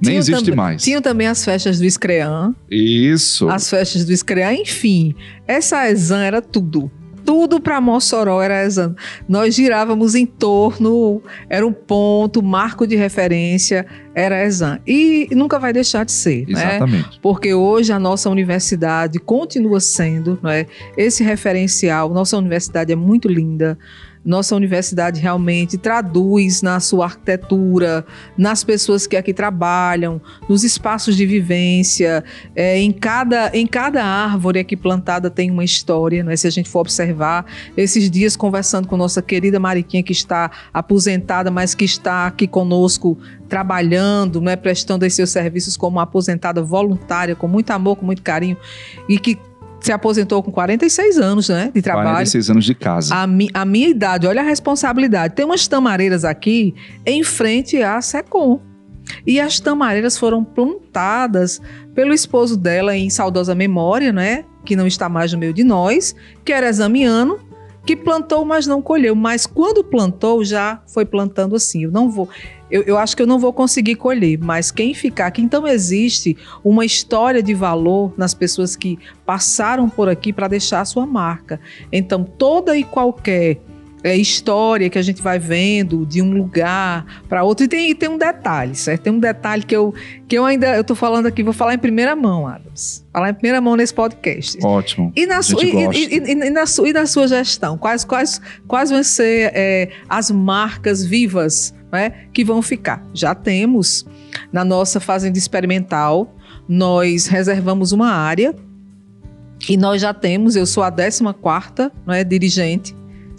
Nem 0.01 0.17
existe 0.17 0.53
mais. 0.53 0.81
Tinham 0.83 1.01
também 1.01 1.27
as 1.27 1.43
festas 1.43 1.79
do 1.79 1.85
Escrean. 1.85 2.53
Isso. 2.69 3.47
As 3.49 3.69
festas 3.69 4.05
do 4.05 4.11
Escrean, 4.11 4.53
enfim. 4.53 5.15
Essa 5.47 5.89
Exam 5.89 6.19
era 6.19 6.41
tudo 6.41 6.91
tudo 7.25 7.59
para 7.59 7.79
Mossoró 7.81 8.41
era 8.41 8.63
Exam. 8.63 8.95
Nós 9.27 9.55
girávamos 9.55 10.15
em 10.15 10.25
torno, 10.25 11.21
era 11.49 11.65
um 11.65 11.73
ponto, 11.73 12.41
marco 12.43 12.85
de 12.85 12.95
referência, 12.95 13.85
era 14.13 14.43
Exam. 14.43 14.79
E 14.85 15.27
nunca 15.31 15.57
vai 15.59 15.73
deixar 15.73 16.05
de 16.05 16.11
ser, 16.11 16.45
né? 16.47 16.53
Exatamente. 16.77 17.09
Né? 17.09 17.17
Porque 17.21 17.53
hoje 17.53 17.91
a 17.91 17.99
nossa 17.99 18.29
universidade 18.29 19.19
continua 19.19 19.79
sendo, 19.79 20.37
não 20.41 20.49
é? 20.49 20.65
Esse 20.97 21.23
referencial, 21.23 22.09
nossa 22.09 22.37
universidade 22.37 22.91
é 22.91 22.95
muito 22.95 23.27
linda 23.27 23.77
nossa 24.25 24.55
universidade 24.55 25.19
realmente 25.19 25.77
traduz 25.77 26.61
na 26.61 26.79
sua 26.79 27.05
arquitetura, 27.05 28.05
nas 28.37 28.63
pessoas 28.63 29.05
que 29.05 29.17
aqui 29.17 29.33
trabalham, 29.33 30.21
nos 30.47 30.63
espaços 30.63 31.17
de 31.17 31.25
vivência. 31.25 32.23
É, 32.55 32.77
em, 32.77 32.91
cada, 32.91 33.49
em 33.53 33.67
cada 33.67 34.03
árvore 34.03 34.59
aqui 34.59 34.77
plantada 34.77 35.29
tem 35.29 35.51
uma 35.51 35.63
história, 35.63 36.23
né? 36.23 36.35
se 36.35 36.47
a 36.47 36.51
gente 36.51 36.69
for 36.69 36.79
observar. 36.79 37.45
Esses 37.75 38.09
dias, 38.09 38.35
conversando 38.35 38.87
com 38.87 38.95
nossa 38.95 39.21
querida 39.21 39.59
Mariquinha, 39.59 40.03
que 40.03 40.13
está 40.13 40.49
aposentada, 40.73 41.51
mas 41.51 41.75
que 41.75 41.85
está 41.85 42.27
aqui 42.27 42.47
conosco 42.47 43.17
trabalhando, 43.53 44.41
né, 44.41 44.55
prestando 44.55 45.07
seus 45.11 45.29
serviços 45.29 45.77
como 45.77 45.99
aposentada 45.99 46.63
voluntária, 46.63 47.35
com 47.35 47.47
muito 47.47 47.69
amor, 47.69 47.97
com 47.97 48.05
muito 48.05 48.23
carinho, 48.23 48.57
e 49.07 49.19
que 49.19 49.37
se 49.83 49.91
aposentou 49.91 50.41
com 50.41 50.49
46 50.49 51.17
anos, 51.17 51.49
né, 51.49 51.69
de 51.73 51.81
trabalho. 51.81 52.07
46 52.07 52.49
anos 52.49 52.65
de 52.65 52.73
casa. 52.73 53.13
A, 53.13 53.27
mi, 53.27 53.49
a 53.53 53.65
minha 53.65 53.89
idade, 53.89 54.25
olha 54.25 54.41
a 54.41 54.43
responsabilidade. 54.43 55.35
Tem 55.35 55.45
umas 55.45 55.67
tamareiras 55.67 56.23
aqui 56.23 56.73
em 57.05 57.21
frente 57.21 57.81
à 57.83 58.01
Secom. 58.01 58.61
E 59.27 59.41
as 59.41 59.59
tamareiras 59.59 60.17
foram 60.17 60.41
plantadas 60.41 61.61
pelo 61.93 62.13
esposo 62.13 62.55
dela 62.55 62.95
em 62.95 63.09
saudosa 63.09 63.53
memória, 63.53 64.13
né? 64.13 64.45
Que 64.63 64.77
não 64.77 64.87
está 64.87 65.09
mais 65.09 65.33
no 65.33 65.39
meio 65.39 65.53
de 65.53 65.65
nós, 65.65 66.15
que 66.45 66.53
era 66.53 66.69
examiano, 66.69 67.37
que 67.85 67.95
plantou, 67.95 68.45
mas 68.45 68.65
não 68.65 68.81
colheu. 68.81 69.15
Mas 69.15 69.45
quando 69.45 69.83
plantou, 69.83 70.43
já 70.43 70.81
foi 70.87 71.05
plantando 71.05 71.55
assim. 71.55 71.83
Eu 71.83 71.91
não 71.91 72.09
vou 72.09 72.29
eu, 72.73 72.81
eu 72.81 72.97
acho 72.97 73.15
que 73.15 73.21
eu 73.21 73.27
não 73.27 73.37
vou 73.37 73.53
conseguir 73.53 73.93
colher, 73.93 74.39
mas 74.39 74.71
quem 74.71 74.95
ficar 74.95 75.27
aqui, 75.27 75.43
então 75.43 75.67
existe 75.67 76.35
uma 76.63 76.83
história 76.83 77.43
de 77.43 77.53
valor 77.53 78.11
nas 78.17 78.33
pessoas 78.33 78.75
que 78.75 78.97
passaram 79.23 79.87
por 79.87 80.09
aqui 80.09 80.33
para 80.33 80.47
deixar 80.47 80.81
a 80.81 80.85
sua 80.85 81.05
marca. 81.05 81.59
Então, 81.91 82.23
toda 82.23 82.75
e 82.75 82.83
qualquer 82.83 83.59
é, 84.03 84.15
história 84.15 84.89
que 84.89 84.99
a 84.99 85.01
gente 85.01 85.21
vai 85.21 85.39
vendo 85.39 86.05
de 86.05 86.21
um 86.21 86.31
lugar 86.31 87.23
para 87.29 87.43
outro. 87.43 87.65
E 87.65 87.67
tem, 87.67 87.89
e 87.89 87.95
tem 87.95 88.09
um 88.09 88.17
detalhe, 88.17 88.75
certo? 88.75 89.03
Tem 89.03 89.13
um 89.13 89.19
detalhe 89.19 89.63
que 89.63 89.75
eu, 89.75 89.93
que 90.27 90.37
eu 90.37 90.45
ainda 90.45 90.75
eu 90.75 90.83
tô 90.83 90.93
falando 90.93 91.25
aqui, 91.25 91.41
vou 91.41 91.53
falar 91.53 91.73
em 91.73 91.77
primeira 91.77 92.15
mão, 92.15 92.45
Adams. 92.45 93.05
Falar 93.13 93.29
em 93.29 93.33
primeira 93.33 93.61
mão 93.61 93.75
nesse 93.75 93.93
podcast. 93.93 94.57
Ótimo. 94.63 95.13
E 95.15 95.25
na, 95.25 95.41
sua, 95.41 95.63
e, 95.63 95.69
e, 95.69 96.31
e, 96.31 96.49
na, 96.49 96.65
sua, 96.65 96.89
e 96.89 96.93
na 96.93 97.05
sua 97.05 97.27
gestão, 97.27 97.77
quais, 97.77 98.03
quais, 98.03 98.41
quais 98.67 98.89
vão 98.89 99.03
ser 99.03 99.51
é, 99.55 99.89
as 100.09 100.29
marcas 100.29 101.05
vivas 101.05 101.73
né, 101.91 102.11
que 102.33 102.43
vão 102.43 102.61
ficar. 102.61 103.05
Já 103.13 103.33
temos 103.33 104.05
na 104.51 104.65
nossa 104.65 104.99
fazenda 104.99 105.37
experimental, 105.37 106.35
nós 106.67 107.27
reservamos 107.27 107.91
uma 107.91 108.09
área 108.09 108.53
e 109.69 109.77
nós 109.77 110.01
já 110.01 110.13
temos, 110.13 110.55
eu 110.55 110.65
sou 110.65 110.83
a 110.83 110.91
14 110.91 111.21
é 112.09 112.23
dirigente, 112.23 112.93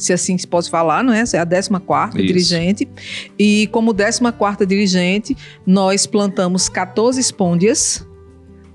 se 0.05 0.13
assim 0.13 0.37
se 0.37 0.47
pode 0.47 0.71
falar, 0.71 1.03
não 1.03 1.13
é? 1.13 1.25
É 1.33 1.39
a 1.39 1.47
14 1.47 2.17
dirigente. 2.17 2.89
E 3.39 3.69
como 3.69 3.95
14 3.95 4.67
dirigente, 4.67 5.37
nós 5.67 6.07
plantamos 6.07 6.69
14 6.69 7.21
espôndias. 7.21 8.07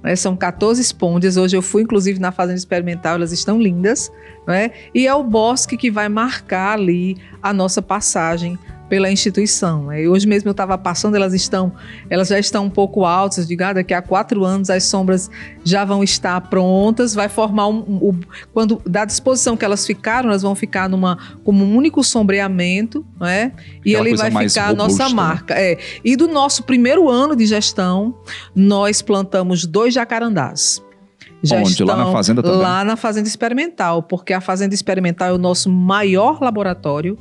Né? 0.03 0.15
São 0.15 0.35
14 0.35 0.81
espôndias. 0.81 1.37
Hoje 1.37 1.55
eu 1.55 1.61
fui, 1.61 1.83
inclusive, 1.83 2.19
na 2.19 2.31
fazenda 2.31 2.57
experimental, 2.57 3.15
elas 3.15 3.31
estão 3.31 3.61
lindas. 3.61 4.11
Né? 4.47 4.71
E 4.93 5.07
é 5.07 5.13
o 5.13 5.23
bosque 5.23 5.77
que 5.77 5.91
vai 5.91 6.09
marcar 6.09 6.73
ali 6.73 7.17
a 7.41 7.53
nossa 7.53 7.81
passagem 7.81 8.57
pela 8.89 9.11
instituição. 9.11 9.93
E 9.93 10.07
hoje 10.07 10.27
mesmo 10.27 10.49
eu 10.49 10.51
estava 10.51 10.77
passando, 10.77 11.15
elas 11.15 11.33
estão, 11.33 11.71
elas 12.09 12.27
já 12.27 12.39
estão 12.39 12.65
um 12.65 12.69
pouco 12.69 13.05
altas. 13.05 13.47
Digo, 13.47 13.63
ah, 13.63 13.73
daqui 13.73 13.93
a 13.93 14.01
quatro 14.01 14.43
anos 14.43 14.69
as 14.69 14.83
sombras 14.85 15.29
já 15.63 15.85
vão 15.85 16.03
estar 16.03 16.41
prontas. 16.49 17.13
Vai 17.13 17.29
formar 17.29 17.67
um, 17.67 17.77
um, 17.77 18.09
um, 18.09 18.19
quando 18.51 18.81
da 18.85 19.05
disposição 19.05 19.55
que 19.55 19.63
elas 19.63 19.85
ficaram, 19.85 20.29
elas 20.29 20.41
vão 20.41 20.55
ficar 20.55 20.89
numa 20.89 21.17
como 21.43 21.63
um 21.63 21.75
único 21.75 22.03
sombreamento, 22.03 23.05
né? 23.19 23.51
E 23.85 23.95
ali 23.95 24.15
vai 24.15 24.31
ficar 24.49 24.69
a 24.69 24.73
nossa 24.73 25.07
né? 25.07 25.13
marca. 25.13 25.53
É. 25.53 25.77
E 26.03 26.15
do 26.15 26.27
nosso 26.27 26.63
primeiro 26.63 27.07
ano 27.07 27.35
de 27.35 27.45
gestão, 27.45 28.15
nós 28.55 29.01
plantamos 29.01 29.65
dois 29.65 29.93
jacarandás. 29.93 30.81
Já 31.41 31.57
Onde? 31.57 31.69
Estão 31.69 31.87
lá 31.87 31.95
na 31.95 32.11
fazenda 32.11 32.43
também? 32.43 32.59
Lá 32.59 32.83
na 32.83 32.95
fazenda 32.97 33.27
experimental, 33.27 34.03
porque 34.03 34.33
a 34.33 34.41
fazenda 34.41 34.73
experimental 34.73 35.29
é 35.29 35.31
o 35.31 35.37
nosso 35.37 35.69
maior 35.69 36.41
laboratório 36.41 37.17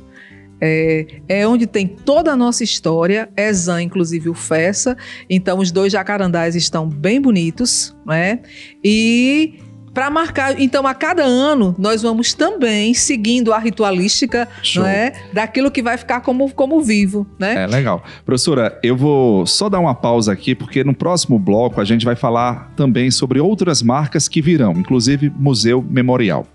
é, 0.61 1.05
é, 1.27 1.47
onde 1.47 1.65
tem 1.65 1.87
toda 1.87 2.31
a 2.31 2.35
nossa 2.35 2.63
história, 2.63 3.29
Exam, 3.35 3.81
inclusive 3.81 4.29
o 4.29 4.33
Fessa. 4.33 4.97
Então, 5.29 5.59
os 5.59 5.71
dois 5.71 5.91
jacarandás 5.91 6.55
estão 6.55 6.87
bem 6.87 7.21
bonitos, 7.21 7.95
né? 8.05 8.39
E 8.83 9.59
para 9.93 10.09
marcar, 10.09 10.59
então 10.61 10.85
a 10.87 10.93
cada 10.93 11.23
ano 11.23 11.75
nós 11.77 12.01
vamos 12.01 12.33
também 12.33 12.93
seguindo 12.93 13.51
a 13.51 13.59
ritualística, 13.59 14.47
né, 14.75 15.13
daquilo 15.33 15.71
que 15.71 15.81
vai 15.81 15.97
ficar 15.97 16.21
como, 16.21 16.49
como 16.53 16.81
vivo, 16.81 17.27
né? 17.39 17.63
É 17.63 17.67
legal. 17.67 18.03
Professora, 18.25 18.79
eu 18.83 18.95
vou 18.95 19.45
só 19.45 19.67
dar 19.67 19.79
uma 19.79 19.95
pausa 19.95 20.31
aqui 20.31 20.55
porque 20.55 20.83
no 20.83 20.93
próximo 20.93 21.37
bloco 21.37 21.81
a 21.81 21.83
gente 21.83 22.05
vai 22.05 22.15
falar 22.15 22.71
também 22.75 23.11
sobre 23.11 23.39
outras 23.39 23.81
marcas 23.81 24.27
que 24.27 24.41
virão, 24.41 24.73
inclusive 24.73 25.31
Museu 25.35 25.83
Memorial. 25.87 26.47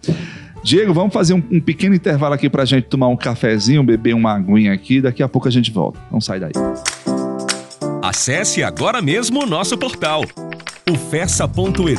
Diego, 0.65 0.95
vamos 0.95 1.13
fazer 1.13 1.35
um, 1.35 1.43
um 1.51 1.61
pequeno 1.61 1.95
intervalo 1.95 2.33
aqui 2.33 2.49
para 2.49 2.63
a 2.63 2.65
gente 2.65 2.85
tomar 2.85 3.09
um 3.09 3.17
cafezinho, 3.19 3.85
beber 3.85 4.15
uma 4.15 4.33
aguinha 4.33 4.73
aqui. 4.73 4.99
Daqui 4.99 5.23
a 5.23 5.29
pouco 5.29 5.47
a 5.47 5.51
gente 5.51 5.71
volta. 5.71 6.01
Não 6.11 6.23
sai 6.23 6.41
daí. 6.41 6.53
Acesse 8.03 8.63
agora 8.63 9.03
mesmo 9.03 9.43
o 9.43 9.47
nosso 9.47 9.77
portal 9.77 10.23
ufessa.edu.br 10.91 11.99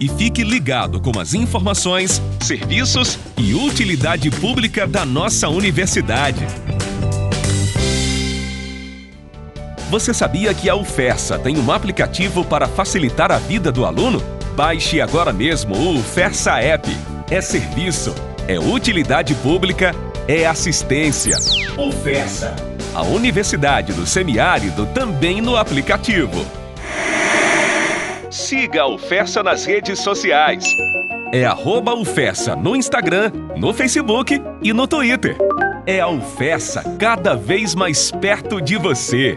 e 0.00 0.08
fique 0.08 0.44
ligado 0.44 1.00
com 1.00 1.18
as 1.18 1.34
informações, 1.34 2.22
serviços 2.40 3.18
e 3.36 3.54
utilidade 3.54 4.30
pública 4.30 4.86
da 4.86 5.04
nossa 5.04 5.48
universidade. 5.48 6.44
Você 9.90 10.14
sabia 10.14 10.54
que 10.54 10.68
a 10.68 10.76
UFESA 10.76 11.38
tem 11.38 11.56
um 11.58 11.72
aplicativo 11.72 12.44
para 12.44 12.68
facilitar 12.68 13.32
a 13.32 13.38
vida 13.38 13.70
do 13.72 13.84
aluno? 13.84 14.22
Baixe 14.56 15.00
agora 15.00 15.32
mesmo 15.32 15.76
o 15.76 15.98
UFESA 15.98 16.58
App 16.60 17.15
é 17.30 17.40
serviço, 17.40 18.14
é 18.46 18.58
utilidade 18.58 19.34
pública, 19.36 19.92
é 20.28 20.46
assistência. 20.46 21.36
Oferta. 21.76 22.54
A 22.94 23.02
Universidade 23.02 23.92
do 23.92 24.06
Semiárido 24.06 24.86
também 24.86 25.40
no 25.40 25.56
aplicativo. 25.56 26.46
Siga 28.30 28.82
a 28.82 28.88
UFESA 28.88 29.42
nas 29.42 29.64
redes 29.64 29.98
sociais. 29.98 30.64
É 31.32 31.44
arroba 31.44 31.94
UFESA 31.94 32.54
no 32.54 32.76
Instagram, 32.76 33.32
no 33.56 33.74
Facebook 33.74 34.40
e 34.62 34.72
no 34.72 34.86
Twitter. 34.86 35.36
É 35.84 36.00
a 36.00 36.08
UFESA 36.08 36.96
cada 36.98 37.34
vez 37.34 37.74
mais 37.74 38.10
perto 38.10 38.60
de 38.60 38.76
você. 38.76 39.36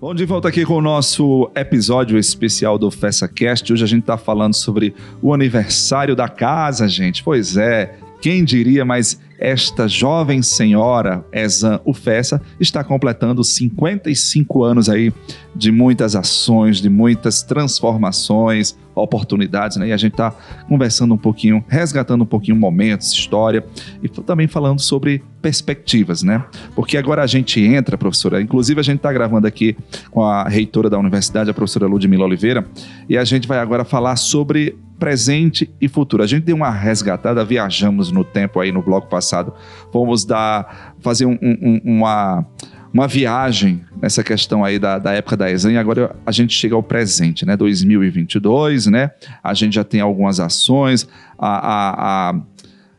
Bom, 0.00 0.14
de 0.14 0.24
volta 0.24 0.46
aqui 0.46 0.64
com 0.64 0.74
o 0.74 0.80
nosso 0.80 1.50
episódio 1.56 2.20
especial 2.20 2.78
do 2.78 2.88
FessaCast. 2.88 3.72
Hoje 3.72 3.82
a 3.82 3.86
gente 3.86 4.02
está 4.02 4.16
falando 4.16 4.54
sobre 4.54 4.94
o 5.20 5.34
aniversário 5.34 6.14
da 6.14 6.28
casa, 6.28 6.86
gente. 6.86 7.20
Pois 7.24 7.56
é, 7.56 7.98
quem 8.20 8.44
diria, 8.44 8.84
mas 8.84 9.20
esta 9.40 9.88
jovem 9.88 10.40
senhora, 10.40 11.24
Ezan 11.32 11.80
Ufessa, 11.84 12.40
está 12.60 12.84
completando 12.84 13.42
55 13.42 14.62
anos 14.62 14.88
aí 14.88 15.12
de 15.52 15.72
muitas 15.72 16.14
ações, 16.14 16.80
de 16.80 16.88
muitas 16.88 17.42
transformações, 17.42 18.78
oportunidades, 19.02 19.76
né? 19.76 19.88
E 19.88 19.92
a 19.92 19.96
gente 19.96 20.12
está 20.12 20.32
conversando 20.68 21.14
um 21.14 21.18
pouquinho, 21.18 21.64
resgatando 21.68 22.22
um 22.22 22.26
pouquinho 22.26 22.56
momentos, 22.56 23.12
história 23.12 23.64
e 24.02 24.08
também 24.08 24.46
falando 24.46 24.80
sobre 24.80 25.22
perspectivas, 25.40 26.22
né? 26.22 26.44
Porque 26.74 26.96
agora 26.96 27.22
a 27.22 27.26
gente 27.26 27.60
entra, 27.60 27.96
professora, 27.96 28.40
inclusive 28.40 28.80
a 28.80 28.82
gente 28.82 28.98
está 28.98 29.12
gravando 29.12 29.46
aqui 29.46 29.76
com 30.10 30.22
a 30.22 30.44
reitora 30.44 30.90
da 30.90 30.98
universidade, 30.98 31.50
a 31.50 31.54
professora 31.54 31.86
Ludmila 31.86 32.24
Oliveira, 32.24 32.66
e 33.08 33.16
a 33.16 33.24
gente 33.24 33.46
vai 33.46 33.58
agora 33.58 33.84
falar 33.84 34.16
sobre 34.16 34.76
presente 34.98 35.70
e 35.80 35.88
futuro. 35.88 36.22
A 36.22 36.26
gente 36.26 36.44
deu 36.44 36.56
uma 36.56 36.70
resgatada, 36.70 37.44
viajamos 37.44 38.10
no 38.10 38.24
tempo 38.24 38.58
aí 38.58 38.72
no 38.72 38.82
bloco 38.82 39.08
passado, 39.08 39.54
fomos 39.92 40.24
dar, 40.24 40.94
fazer 41.00 41.24
um, 41.24 41.38
um, 41.40 41.80
uma 41.84 42.44
uma 42.92 43.06
viagem 43.06 43.82
nessa 44.00 44.22
questão 44.22 44.64
aí 44.64 44.78
da, 44.78 44.98
da 44.98 45.12
época 45.12 45.36
da 45.36 45.50
e 45.50 45.76
agora 45.76 46.14
a 46.24 46.32
gente 46.32 46.54
chega 46.54 46.74
ao 46.74 46.82
presente, 46.82 47.44
né? 47.44 47.56
2022, 47.56 48.86
né? 48.86 49.10
A 49.42 49.54
gente 49.54 49.74
já 49.74 49.84
tem 49.84 50.00
algumas 50.00 50.40
ações, 50.40 51.08
a, 51.38 51.48
a, 51.48 52.30
a 52.30 52.40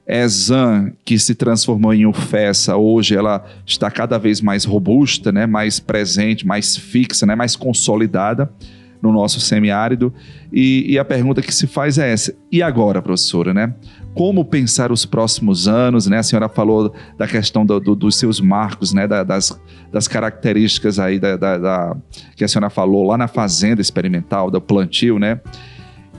ESAN, 0.09 0.91
que 1.05 1.19
se 1.19 1.35
transformou 1.35 1.93
em 1.93 2.07
UFESA, 2.07 2.75
hoje 2.75 3.15
ela 3.15 3.45
está 3.63 3.91
cada 3.91 4.17
vez 4.17 4.41
mais 4.41 4.65
robusta, 4.65 5.31
né? 5.31 5.45
mais 5.45 5.79
presente, 5.79 6.47
mais 6.47 6.75
fixa, 6.75 7.27
né? 7.27 7.35
mais 7.35 7.55
consolidada 7.55 8.51
no 9.01 9.11
nosso 9.11 9.39
semiárido. 9.39 10.11
E, 10.51 10.93
e 10.93 10.97
a 10.97 11.05
pergunta 11.05 11.43
que 11.43 11.53
se 11.53 11.67
faz 11.67 11.99
é 11.99 12.11
essa: 12.11 12.33
e 12.51 12.63
agora, 12.63 13.03
professora, 13.03 13.53
né? 13.53 13.73
Como 14.13 14.43
pensar 14.43 14.91
os 14.91 15.05
próximos 15.05 15.67
anos, 15.67 16.07
né? 16.07 16.17
A 16.17 16.23
senhora 16.23 16.49
falou 16.49 16.93
da 17.17 17.27
questão 17.27 17.65
do, 17.65 17.79
do, 17.79 17.95
dos 17.95 18.17
seus 18.17 18.41
marcos, 18.41 18.93
né? 18.93 19.07
Da, 19.07 19.23
das, 19.23 19.59
das 19.91 20.07
características 20.07 20.99
aí 20.99 21.19
da, 21.19 21.37
da, 21.37 21.95
que 22.35 22.43
a 22.43 22.47
senhora 22.47 22.69
falou 22.69 23.05
lá 23.05 23.17
na 23.17 23.27
fazenda 23.27 23.81
experimental, 23.81 24.49
do 24.51 24.59
plantio, 24.59 25.19
né? 25.19 25.39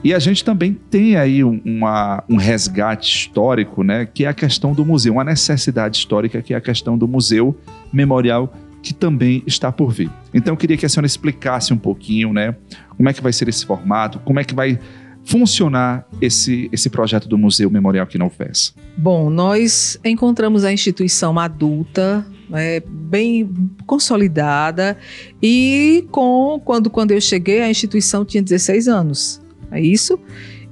E 0.03 0.15
a 0.15 0.19
gente 0.19 0.43
também 0.43 0.73
tem 0.73 1.15
aí 1.15 1.43
uma, 1.43 2.23
um 2.27 2.35
resgate 2.35 3.07
histórico, 3.07 3.83
né? 3.83 4.07
Que 4.11 4.25
é 4.25 4.29
a 4.29 4.33
questão 4.33 4.73
do 4.73 4.83
museu, 4.83 5.13
uma 5.13 5.23
necessidade 5.23 5.97
histórica 5.97 6.41
que 6.41 6.53
é 6.53 6.57
a 6.57 6.61
questão 6.61 6.97
do 6.97 7.07
museu 7.07 7.55
memorial 7.93 8.51
que 8.81 8.95
também 8.95 9.43
está 9.45 9.71
por 9.71 9.91
vir. 9.91 10.09
Então 10.33 10.53
eu 10.53 10.57
queria 10.57 10.75
que 10.75 10.85
a 10.85 10.89
senhora 10.89 11.05
explicasse 11.05 11.71
um 11.71 11.77
pouquinho, 11.77 12.33
né? 12.33 12.55
Como 12.97 13.07
é 13.07 13.13
que 13.13 13.21
vai 13.21 13.31
ser 13.31 13.47
esse 13.47 13.63
formato, 13.63 14.19
como 14.19 14.39
é 14.39 14.43
que 14.43 14.55
vai 14.55 14.79
funcionar 15.25 16.07
esse, 16.19 16.69
esse 16.71 16.89
projeto 16.89 17.27
do 17.27 17.37
Museu 17.37 17.69
Memorial 17.69 18.07
UFES? 18.25 18.73
Bom, 18.97 19.29
nós 19.29 19.99
encontramos 20.03 20.63
a 20.63 20.71
instituição 20.71 21.37
adulta, 21.39 22.25
é, 22.53 22.81
bem 22.85 23.49
consolidada, 23.85 24.97
e 25.41 26.05
com 26.11 26.61
quando, 26.63 26.89
quando 26.89 27.11
eu 27.11 27.21
cheguei, 27.21 27.61
a 27.61 27.69
instituição 27.69 28.25
tinha 28.25 28.41
16 28.41 28.87
anos. 28.87 29.41
É 29.71 29.79
isso? 29.79 30.19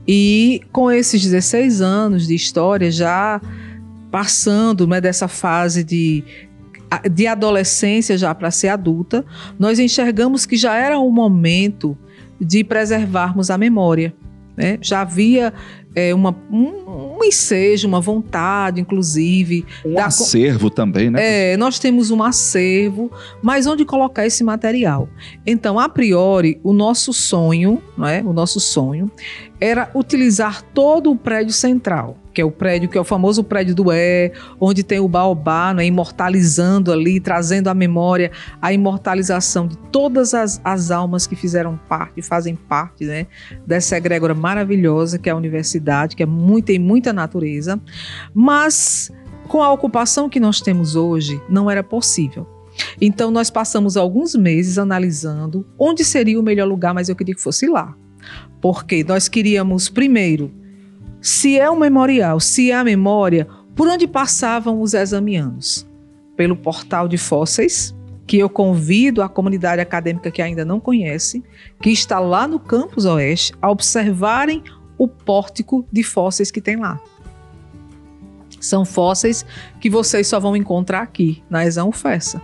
E 0.07 0.61
com 0.71 0.91
esses 0.91 1.21
16 1.21 1.81
anos 1.81 2.27
de 2.27 2.35
história, 2.35 2.91
já 2.91 3.39
passando 4.11 4.87
né, 4.87 4.99
dessa 4.99 5.27
fase 5.27 5.83
de, 5.83 6.23
de 7.11 7.27
adolescência 7.27 8.17
já 8.17 8.33
para 8.33 8.49
ser 8.51 8.69
adulta, 8.69 9.23
nós 9.57 9.79
enxergamos 9.79 10.45
que 10.45 10.57
já 10.57 10.75
era 10.75 10.97
o 10.97 11.11
momento 11.11 11.97
de 12.41 12.63
preservarmos 12.63 13.49
a 13.49 13.57
memória. 13.57 14.13
Né? 14.59 14.77
Já 14.81 15.01
havia 15.01 15.53
é, 15.95 16.13
uma, 16.13 16.35
um, 16.51 17.17
um 17.17 17.23
ensejo, 17.23 17.87
uma 17.87 17.99
vontade, 17.99 18.79
inclusive. 18.79 19.65
Um 19.85 19.95
da, 19.95 20.05
acervo 20.05 20.69
também, 20.69 21.09
né? 21.09 21.53
É, 21.53 21.57
nós 21.57 21.79
temos 21.79 22.11
um 22.11 22.21
acervo, 22.21 23.11
mas 23.41 23.65
onde 23.65 23.85
colocar 23.85 24.25
esse 24.25 24.43
material? 24.43 25.09
Então, 25.45 25.79
a 25.79 25.89
priori, 25.89 26.59
o 26.63 26.73
nosso 26.73 27.11
sonho, 27.11 27.81
é? 28.07 28.21
o 28.21 28.33
nosso 28.33 28.59
sonho, 28.59 29.11
era 29.59 29.89
utilizar 29.93 30.61
todo 30.61 31.11
o 31.11 31.15
prédio 31.15 31.53
central 31.53 32.17
que 32.39 32.41
é 32.41 32.45
o 32.45 32.51
prédio, 32.51 32.87
que 32.87 32.97
é 32.97 33.01
o 33.01 33.03
famoso 33.03 33.43
prédio 33.43 33.75
do 33.75 33.91
É, 33.91 34.31
onde 34.61 34.83
tem 34.83 34.99
o 34.99 35.07
baobá, 35.07 35.73
né, 35.73 35.85
imortalizando 35.85 36.91
ali, 36.91 37.19
trazendo 37.19 37.67
à 37.67 37.73
memória 37.73 38.31
a 38.61 38.71
imortalização 38.71 39.67
de 39.67 39.77
todas 39.91 40.33
as, 40.33 40.61
as 40.63 40.91
almas 40.91 41.25
que 41.25 41.35
fizeram 41.35 41.77
parte, 41.89 42.21
fazem 42.21 42.55
parte 42.55 43.03
né, 43.03 43.25
dessa 43.65 43.97
egrégora 43.97 44.33
maravilhosa 44.33 45.17
que 45.17 45.27
é 45.27 45.31
a 45.31 45.35
universidade, 45.35 45.78
que 46.15 46.23
é 46.23 46.25
muito, 46.25 46.65
tem 46.65 46.79
muita 46.79 47.13
natureza. 47.13 47.79
Mas 48.33 49.11
com 49.47 49.63
a 49.63 49.71
ocupação 49.71 50.29
que 50.29 50.39
nós 50.39 50.61
temos 50.61 50.95
hoje, 50.95 51.41
não 51.49 51.69
era 51.69 51.83
possível. 51.83 52.47
Então 53.01 53.31
nós 53.31 53.49
passamos 53.49 53.97
alguns 53.97 54.35
meses 54.35 54.77
analisando 54.77 55.65
onde 55.77 56.05
seria 56.05 56.39
o 56.39 56.43
melhor 56.43 56.67
lugar, 56.67 56.93
mas 56.93 57.09
eu 57.09 57.15
queria 57.15 57.35
que 57.35 57.41
fosse 57.41 57.67
lá. 57.67 57.95
Porque 58.61 59.03
nós 59.03 59.27
queríamos, 59.27 59.89
primeiro, 59.89 60.51
se 61.21 61.59
é 61.59 61.69
um 61.69 61.77
memorial, 61.77 62.39
se 62.39 62.71
é 62.71 62.75
a 62.75 62.83
memória, 62.83 63.47
por 63.75 63.87
onde 63.87 64.07
passavam 64.07 64.81
os 64.81 64.93
examianos? 64.93 65.87
Pelo 66.37 66.55
portal 66.55 67.07
de 67.07 67.17
fósseis, 67.17 67.95
que 68.27 68.37
eu 68.37 68.49
convido 68.49 69.21
a 69.23 69.27
comunidade 69.27 69.81
acadêmica 69.81 70.29
que 70.29 70.41
ainda 70.41 70.63
não 70.63 70.79
conhece, 70.79 71.43
que 71.81 71.89
está 71.89 72.19
lá 72.19 72.47
no 72.47 72.59
campus 72.59 73.05
oeste, 73.05 73.53
a 73.61 73.71
observarem 73.71 74.63
o 74.99 75.07
pórtico 75.07 75.87
de 75.91 76.03
fósseis 76.03 76.51
que 76.51 76.61
tem 76.61 76.75
lá. 76.75 76.99
São 78.59 78.83
fósseis 78.83 79.45
que 79.79 79.89
vocês 79.89 80.27
só 80.27 80.39
vão 80.39 80.55
encontrar 80.55 81.01
aqui, 81.01 81.41
na 81.49 81.65
Exão 81.65 81.91
Fessa. 81.91 82.41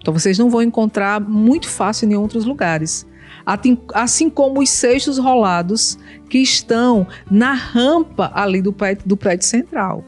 Então 0.00 0.12
vocês 0.12 0.38
não 0.38 0.50
vão 0.50 0.62
encontrar 0.62 1.20
muito 1.20 1.68
fácil 1.68 2.10
em 2.10 2.16
outros 2.16 2.44
lugares 2.44 3.06
assim 3.44 4.30
como 4.30 4.60
os 4.60 4.70
seixos 4.70 5.18
rolados 5.18 5.98
que 6.28 6.38
estão 6.38 7.06
na 7.30 7.52
rampa 7.52 8.30
ali 8.34 8.62
do 8.62 8.72
prédio, 8.72 9.06
do 9.06 9.16
prédio 9.16 9.46
central. 9.46 10.04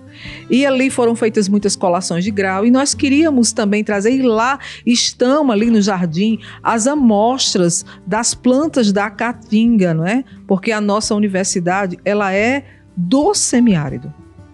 E 0.48 0.64
ali 0.64 0.88
foram 0.88 1.14
feitas 1.14 1.48
muitas 1.48 1.76
colações 1.76 2.24
de 2.24 2.30
grau 2.30 2.64
e 2.64 2.70
nós 2.70 2.94
queríamos 2.94 3.52
também 3.52 3.84
trazer, 3.84 4.12
e 4.12 4.22
lá 4.22 4.58
estão 4.86 5.50
ali 5.50 5.70
no 5.70 5.82
jardim 5.82 6.38
as 6.62 6.86
amostras 6.86 7.84
das 8.06 8.34
plantas 8.34 8.92
da 8.92 9.10
caatinga, 9.10 9.92
não 9.92 10.06
é? 10.06 10.24
Porque 10.46 10.72
a 10.72 10.80
nossa 10.80 11.14
universidade, 11.14 11.98
ela 12.04 12.32
é 12.32 12.64
do 12.96 13.34
semiárido. 13.34 14.12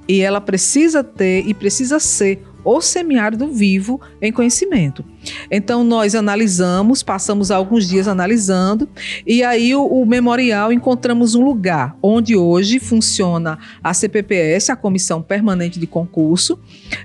E 0.08 0.20
ela 0.20 0.40
precisa 0.40 1.04
ter 1.04 1.46
e 1.46 1.54
precisa 1.54 2.00
ser 2.00 2.42
o 2.64 2.80
semiárido 2.80 3.48
vivo 3.48 4.00
em 4.20 4.32
conhecimento. 4.32 5.04
Então 5.50 5.84
nós 5.84 6.14
analisamos, 6.14 7.02
passamos 7.02 7.50
alguns 7.50 7.88
dias 7.88 8.08
analisando 8.08 8.88
e 9.26 9.42
aí 9.42 9.74
o, 9.74 9.84
o, 9.84 10.06
memorial 10.06 10.72
encontramos 10.72 11.34
um 11.34 11.44
lugar 11.44 11.96
onde 12.02 12.36
hoje 12.36 12.78
funciona 12.78 13.58
a 13.82 13.92
CPPS, 13.92 14.70
a 14.70 14.76
Comissão 14.76 15.20
Permanente 15.22 15.78
de 15.78 15.86
Concurso, 15.86 16.58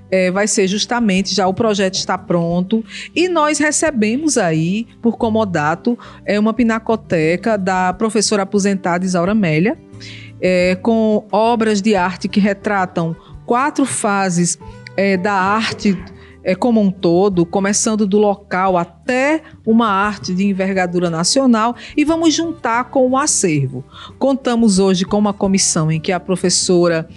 é, 0.09 0.31
vai 0.31 0.47
ser 0.47 0.67
justamente 0.67 1.35
já 1.35 1.47
o 1.47 1.53
projeto 1.53 1.95
está 1.95 2.17
pronto 2.17 2.83
e 3.13 3.27
nós 3.27 3.59
recebemos 3.59 4.37
aí 4.37 4.87
por 5.01 5.17
comodato 5.17 5.97
é 6.25 6.39
uma 6.39 6.53
pinacoteca 6.53 7.57
da 7.57 7.93
professora 7.93 8.43
aposentada 8.43 9.05
Isaura 9.05 9.33
Amélia, 9.33 9.77
é, 10.41 10.75
com 10.75 11.25
obras 11.31 11.81
de 11.81 11.95
arte 11.95 12.27
que 12.27 12.39
retratam 12.39 13.15
quatro 13.45 13.85
fases 13.85 14.57
é, 14.95 15.17
da 15.17 15.33
arte 15.33 15.97
é, 16.45 16.53
como 16.53 16.79
um 16.79 16.91
todo, 16.91 17.43
começando 17.45 18.05
do 18.05 18.19
local 18.19 18.77
até 18.77 19.41
uma 19.65 19.87
arte 19.87 20.33
de 20.33 20.45
envergadura 20.45 21.09
nacional, 21.09 21.75
e 21.97 22.05
vamos 22.05 22.33
juntar 22.35 22.85
com 22.85 23.09
o 23.09 23.17
acervo. 23.17 23.83
Contamos 24.19 24.77
hoje 24.77 25.03
com 25.03 25.17
uma 25.17 25.33
comissão 25.33 25.91
em 25.91 25.99
que 25.99 26.11
a 26.11 26.19
professora 26.19 27.09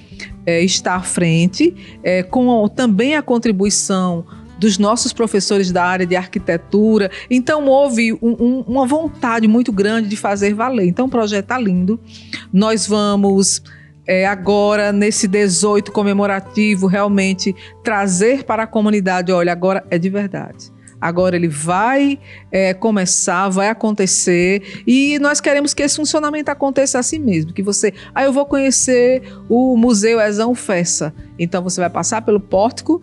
é, 0.46 0.62
está 0.64 0.94
à 0.94 1.02
frente, 1.02 1.74
é, 2.02 2.22
com 2.22 2.66
também 2.68 3.16
a 3.16 3.22
contribuição 3.22 4.24
dos 4.58 4.76
nossos 4.76 5.12
professores 5.12 5.70
da 5.70 5.84
área 5.84 6.06
de 6.06 6.16
arquitetura. 6.16 7.10
Então 7.30 7.66
houve 7.66 8.14
um, 8.14 8.18
um, 8.22 8.64
uma 8.66 8.86
vontade 8.86 9.46
muito 9.46 9.70
grande 9.70 10.08
de 10.08 10.16
fazer 10.16 10.54
valer. 10.54 10.88
Então 10.88 11.06
o 11.06 11.08
projeto 11.08 11.44
está 11.44 11.58
lindo. 11.58 12.00
Nós 12.52 12.86
vamos 12.86 13.62
é, 14.08 14.26
agora, 14.26 14.90
nesse 14.90 15.28
18 15.28 15.92
comemorativo, 15.92 16.86
realmente 16.86 17.54
trazer 17.84 18.42
para 18.44 18.62
a 18.62 18.66
comunidade: 18.66 19.30
olha, 19.30 19.52
agora 19.52 19.84
é 19.90 19.98
de 19.98 20.08
verdade. 20.08 20.72
Agora 21.00 21.36
ele 21.36 21.46
vai 21.46 22.18
é, 22.50 22.74
começar, 22.74 23.48
vai 23.50 23.68
acontecer 23.68 24.82
e 24.84 25.16
nós 25.20 25.40
queremos 25.40 25.72
que 25.72 25.82
esse 25.82 25.94
funcionamento 25.94 26.50
aconteça 26.50 26.98
assim 26.98 27.20
mesmo. 27.20 27.52
Que 27.52 27.62
você, 27.62 27.92
ah, 28.12 28.24
eu 28.24 28.32
vou 28.32 28.46
conhecer 28.46 29.22
o 29.48 29.76
Museu 29.76 30.18
Exão 30.20 30.56
Fessa. 30.56 31.14
Então 31.38 31.62
você 31.62 31.80
vai 31.80 31.90
passar 31.90 32.22
pelo 32.22 32.40
pórtico, 32.40 33.00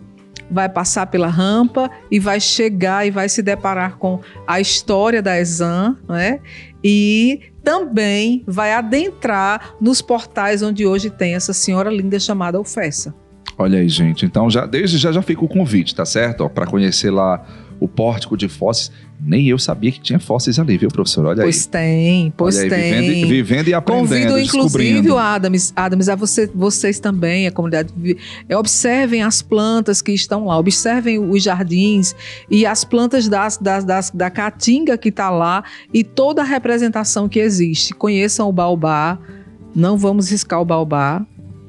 vai 0.50 0.68
passar 0.68 1.06
pela 1.06 1.28
rampa 1.28 1.90
e 2.10 2.20
vai 2.20 2.38
chegar 2.38 3.06
e 3.06 3.10
vai 3.10 3.28
se 3.28 3.42
deparar 3.42 3.96
com 3.96 4.20
a 4.46 4.60
história 4.60 5.22
da 5.22 5.38
Exam, 5.38 5.96
né? 6.06 6.40
E 6.84 7.40
também 7.66 8.44
vai 8.46 8.72
adentrar 8.72 9.74
nos 9.80 10.00
portais 10.00 10.62
onde 10.62 10.86
hoje 10.86 11.10
tem 11.10 11.34
essa 11.34 11.52
senhora 11.52 11.90
linda 11.90 12.16
chamada 12.20 12.60
Ofessa. 12.60 13.12
Olha 13.58 13.80
aí, 13.80 13.88
gente. 13.88 14.24
Então, 14.24 14.48
já, 14.48 14.64
desde 14.64 14.96
já 14.98 15.10
já 15.10 15.20
fica 15.20 15.44
o 15.44 15.48
convite, 15.48 15.92
tá 15.92 16.04
certo? 16.06 16.48
Para 16.48 16.64
conhecer 16.64 17.10
lá 17.10 17.44
o 17.80 17.86
pórtico 17.88 18.36
de 18.36 18.48
fósseis. 18.48 18.90
Nem 19.18 19.46
eu 19.48 19.58
sabia 19.58 19.90
que 19.90 19.98
tinha 19.98 20.18
fósseis 20.18 20.58
ali, 20.58 20.76
viu, 20.76 20.90
professor? 20.90 21.24
Olha 21.24 21.42
pois 21.42 21.64
aí. 21.64 21.70
tem, 21.70 22.32
pois 22.36 22.58
aí, 22.58 22.68
tem. 22.68 22.92
Vivendo, 23.00 23.28
vivendo, 23.28 23.68
e 23.68 23.74
aprendendo, 23.74 24.08
Convido, 24.08 24.38
inclusive, 24.38 25.10
o 25.10 25.16
Adams, 25.16 25.72
Adams, 25.74 26.08
a 26.10 26.14
você, 26.14 26.46
vocês 26.54 27.00
também, 27.00 27.46
a 27.46 27.50
comunidade, 27.50 27.92
é, 28.46 28.56
observem 28.56 29.22
as 29.22 29.40
plantas 29.40 30.02
que 30.02 30.12
estão 30.12 30.44
lá, 30.46 30.58
observem 30.58 31.18
os 31.18 31.42
jardins 31.42 32.14
e 32.50 32.66
as 32.66 32.84
plantas 32.84 33.26
das, 33.26 33.56
das, 33.56 33.84
das- 33.84 34.10
da 34.10 34.28
caatinga 34.30 34.98
que 34.98 35.08
está 35.08 35.30
lá 35.30 35.64
e 35.94 36.04
toda 36.04 36.42
a 36.42 36.44
representação 36.44 37.26
que 37.26 37.38
existe. 37.38 37.94
Conheçam 37.94 38.46
o 38.48 38.52
baobá, 38.52 39.18
não 39.74 39.96
vamos 39.96 40.30
riscar 40.30 40.60
o 40.60 40.64
baobá. 40.64 41.24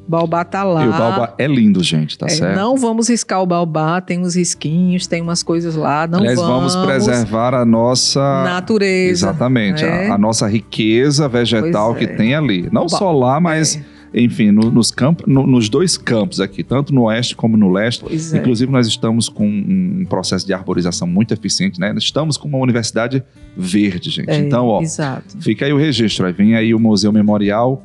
Baobá 0.08 0.46
tá 0.46 0.63
lá. 0.63 0.86
E 0.86 0.88
o 0.88 0.91
baobá 0.91 1.34
é 1.38 1.48
lindo, 1.48 1.84
gente, 1.84 2.17
tá 2.17 2.26
É, 2.28 2.30
certo? 2.30 2.56
Não 2.56 2.78
vamos 2.78 3.10
riscar 3.10 3.41
o 3.41 3.46
baobá, 3.46 4.00
tem 4.00 4.20
uns 4.20 4.36
risquinhos, 4.36 5.06
tem 5.06 5.22
umas 5.22 5.43
coisas 5.43 5.76
lá. 5.76 6.08
Não 6.08 6.20
Aliás, 6.20 6.39
vamos, 6.39 6.76
preservar 6.78 7.54
a 7.54 7.65
nossa. 7.65 8.43
natureza. 8.46 9.12
Exatamente, 9.28 9.84
a- 9.84 9.88
É. 9.88 10.10
a, 10.10 10.17
nossa 10.17 10.48
riqueza 10.48 11.28
vegetal 11.28 11.93
Pois 11.93 12.06
que 12.06 12.12
é. 12.13 12.15
tem 12.15 12.36
ali. 12.36 12.70
Não 12.72 12.84
Ba- 12.84 12.89
só 12.98 13.12
lá, 13.12 13.39
mas, 13.39 13.76
É, 14.13 14.22
enfim, 14.22 14.52
no- 14.52 14.72
nos, 14.72 14.91
campos, 14.91 15.26
no- 15.28 15.46
nos 15.46 15.67
dois 15.67 15.98
campos 15.98 16.39
aqui, 16.39 16.63
tanto 16.63 16.93
no 16.93 17.04
oeste 17.04 17.36
como 17.36 17.58
no 17.58 17.70
leste. 17.72 18.02
pois 18.06 18.34
é. 18.34 18.38
Inclusive, 18.38 18.72
nós 18.72 18.88
estamos 18.88 19.28
com 19.28 19.46
um 19.46 20.06
processo 20.08 20.46
de 20.48 20.54
arborização 20.54 21.06
muito 21.08 21.34
eficiente, 21.34 21.80
né? 21.80 21.93
Estamos 21.98 22.38
com 22.38 22.48
uma 22.48 22.58
universidade 22.60 23.22
verde, 23.56 24.10
gente. 24.10 24.30
É, 24.30 24.38
então, 24.38 24.67
ó, 24.67 24.82
Exato. 24.82 25.38
fica 25.41 25.65
aí 25.65 25.74
o 25.74 25.78
registro. 25.78 26.26
Aí 26.26 26.32
vem 26.34 26.56
aí 26.56 26.74
o 26.74 26.80
Museu 26.80 27.12
Memorial. 27.12 27.84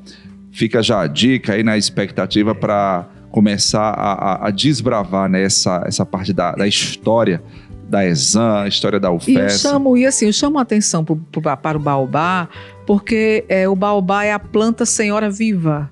Fica 0.53 0.83
já 0.83 1.01
a 1.01 1.07
dica 1.07 1.55
aí 1.55 1.63
na 1.63 1.77
expectativa 1.79 2.55
para 2.55 3.09
começar 3.31 3.91
a, 3.91 4.13
a- 4.13 4.47
a 4.49 4.51
desbravar 4.51 5.29
né, 5.29 5.43
essa, 5.43 5.83
essa 5.87 6.05
parte 6.05 6.33
da, 6.33 6.53
da 6.53 6.67
história 6.69 7.43
da 7.89 8.05
Exam, 8.07 8.59
a 8.63 8.69
história 8.69 9.01
da 9.01 9.09
E 9.09 9.11
eu 9.13 9.17
UFES. 9.17 9.61
chamo, 9.61 9.97
e 9.97 10.07
assim, 10.07 10.27
eu 10.27 10.33
chamo 10.33 10.59
a 10.59 10.63
atenção 10.63 11.05
pro- 11.05 11.17
pro- 11.17 11.57
para 11.57 11.77
o 11.77 11.81
baobá, 11.81 12.49
porque 12.87 13.45
é, 13.49 13.69
o 13.69 13.75
baobá 13.77 14.25
é 14.25 14.33
a 14.33 14.39
planta 14.39 14.85
senhora 14.87 15.31
viva. 15.31 15.91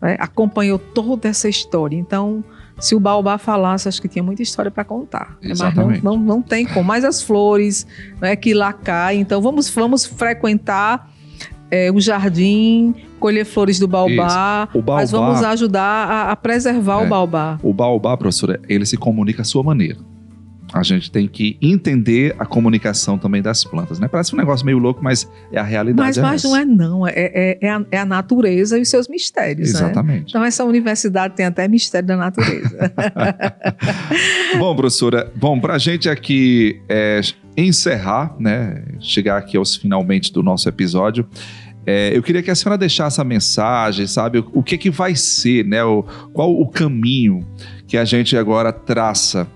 né? 0.00 0.16
Acompanhou 0.18 0.78
toda 0.78 1.28
essa 1.28 1.48
história. 1.48 1.96
Então, 1.96 2.42
se 2.78 2.94
o 2.94 3.00
baobá 3.00 3.36
falasse, 3.38 3.86
acho 3.88 4.00
que 4.00 4.08
tinha 4.08 4.22
muita 4.22 4.42
história 4.42 4.70
para 4.70 4.82
contar. 4.84 5.36
né? 5.42 5.48
Mas 5.50 5.60
não, 5.60 5.66
Exatamente. 5.68 6.04
não, 6.04 6.16
não 6.16 6.40
tem 6.42 6.66
como. 6.66 6.84
Mas 6.84 7.04
as 7.04 7.22
flores 7.22 7.86
né, 8.20 8.34
que 8.34 8.52
lá 8.54 8.72
caem. 8.72 9.20
Então, 9.20 9.40
vamos, 9.42 9.68
vamos 9.70 10.04
frequentar 10.06 11.10
é, 11.70 11.90
o 11.92 12.00
jardim, 12.00 12.94
colher 13.22 13.46
flores 13.46 13.78
do 13.78 13.86
baobá. 13.86 14.68
Baobá, 14.74 14.96
Mas 14.96 15.12
vamos 15.12 15.44
ajudar 15.44 15.80
a, 15.80 16.32
a 16.32 16.36
preservar 16.36 17.00
É. 17.00 17.06
o 17.06 17.08
baobá. 17.08 17.58
o 17.62 17.72
baobá, 17.72 18.16
professora, 18.16 18.60
ele 18.68 18.84
se 18.84 18.96
comunica 18.96 19.42
à 19.42 19.44
sua 19.44 19.62
maneira. 19.62 19.98
A 20.72 20.82
gente 20.82 21.10
tem 21.10 21.28
que 21.28 21.58
entender 21.60 22.34
a 22.38 22.46
comunicação 22.46 23.18
também 23.18 23.42
das 23.42 23.62
plantas, 23.62 24.00
né? 24.00 24.08
Parece 24.08 24.34
um 24.34 24.38
negócio 24.38 24.64
meio 24.64 24.78
louco, 24.78 25.04
mas 25.04 25.30
é 25.52 25.58
a 25.58 25.62
realidade. 25.62 26.08
Mas, 26.08 26.16
é 26.16 26.22
mas 26.22 26.44
não 26.44 26.56
é 26.56 26.64
não, 26.64 27.06
é, 27.06 27.12
é, 27.14 27.58
é 27.60 27.70
a, 27.70 27.84
é 27.90 27.98
a 27.98 28.06
natureza 28.06 28.78
e 28.78 28.80
os 28.80 28.88
seus 28.88 29.06
mistérios. 29.06 29.70
Né? 29.74 29.78
Exatamente. 29.78 30.30
Então 30.30 30.42
essa 30.42 30.64
universidade 30.64 31.34
tem 31.36 31.44
até 31.44 31.68
mistério 31.68 32.08
da 32.08 32.16
natureza. 32.16 32.92
Bom, 34.58 34.74
professora, 34.74 35.30
bom, 35.34 35.58
para 35.60 35.74
a 35.74 35.78
gente 35.78 36.08
aqui 36.08 36.80
é, 36.88 37.20
encerrar, 37.56 38.34
né, 38.38 38.82
chegar 39.00 39.38
aqui 39.38 39.56
aos 39.56 39.76
finalmente 39.76 40.32
do 40.32 40.42
nosso 40.42 40.68
episódio, 40.68 41.26
é, 41.86 42.16
eu 42.16 42.22
queria 42.22 42.42
que 42.42 42.50
a 42.50 42.54
senhora 42.54 42.78
deixasse 42.78 43.20
a 43.20 43.24
mensagem, 43.24 44.06
sabe, 44.06 44.38
o, 44.38 44.50
o 44.54 44.62
que 44.62 44.76
que 44.78 44.90
vai 44.90 45.14
ser, 45.16 45.64
né, 45.64 45.82
o, 45.84 46.02
qual 46.32 46.52
o 46.52 46.66
caminho 46.68 47.46
que 47.86 47.96
a 47.96 48.04
gente 48.04 48.36
agora 48.36 48.72
traça 48.72 49.46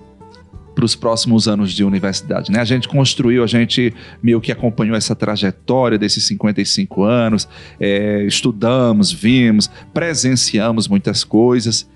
para 0.75 0.85
os 0.85 0.95
próximos 0.95 1.49
anos 1.49 1.73
de 1.73 1.83
universidade, 1.83 2.53
né? 2.53 2.61
A 2.61 2.65
gente 2.65 2.87
construiu, 2.87 3.43
a 3.43 3.47
gente 3.47 3.95
meio 4.23 4.39
que 4.43 4.53
acompanhou 4.53 4.95
essa 4.95 5.15
trajetória 5.17 5.97
desses 5.97 6.25
55 6.27 7.03
anos, 7.03 7.49
é, 7.81 8.23
estudamos, 8.25 9.11
vimos, 9.11 9.71
presenciamos 9.95 10.87
muitas 10.87 11.25
coisas. 11.25 11.89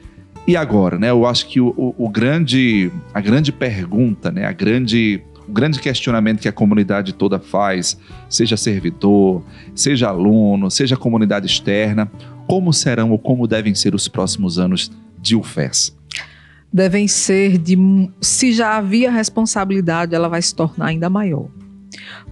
E 0.47 0.57
agora, 0.57 0.99
né? 0.99 1.11
Eu 1.11 1.27
acho 1.27 1.47
que 1.47 1.61
o, 1.61 1.69
o- 1.77 1.95
o 2.07 2.09
grande, 2.09 2.91
a 3.13 3.21
grande 3.21 3.53
pergunta, 3.53 4.31
né? 4.31 4.47
A 4.47 4.53
grande, 4.53 5.21
o 5.49 5.53
grande 5.53 5.81
questionamento 5.81 6.41
que 6.41 6.49
a 6.49 6.53
comunidade 6.53 7.13
toda 7.13 7.39
faz, 7.39 7.99
seja 8.29 8.57
servidor, 8.57 9.43
seja 9.75 10.09
aluno, 10.09 10.71
seja 10.71 10.97
comunidade 10.97 11.47
externa, 11.47 12.11
como 12.47 12.73
serão 12.73 13.11
ou 13.11 13.19
como 13.19 13.47
devem 13.47 13.75
ser 13.75 13.95
os 13.95 14.09
próximos 14.09 14.59
anos 14.59 14.91
de 15.21 15.37
UFES? 15.37 15.97
Devem 16.73 17.09
ser 17.09 17.59
de. 17.59 17.77
Se 18.21 18.53
já 18.53 18.77
havia 18.77 19.11
responsabilidade, 19.11 20.15
ela 20.15 20.29
vai 20.29 20.41
se 20.41 20.55
tornar 20.55 20.87
ainda 20.87 21.11
maior. 21.11 21.49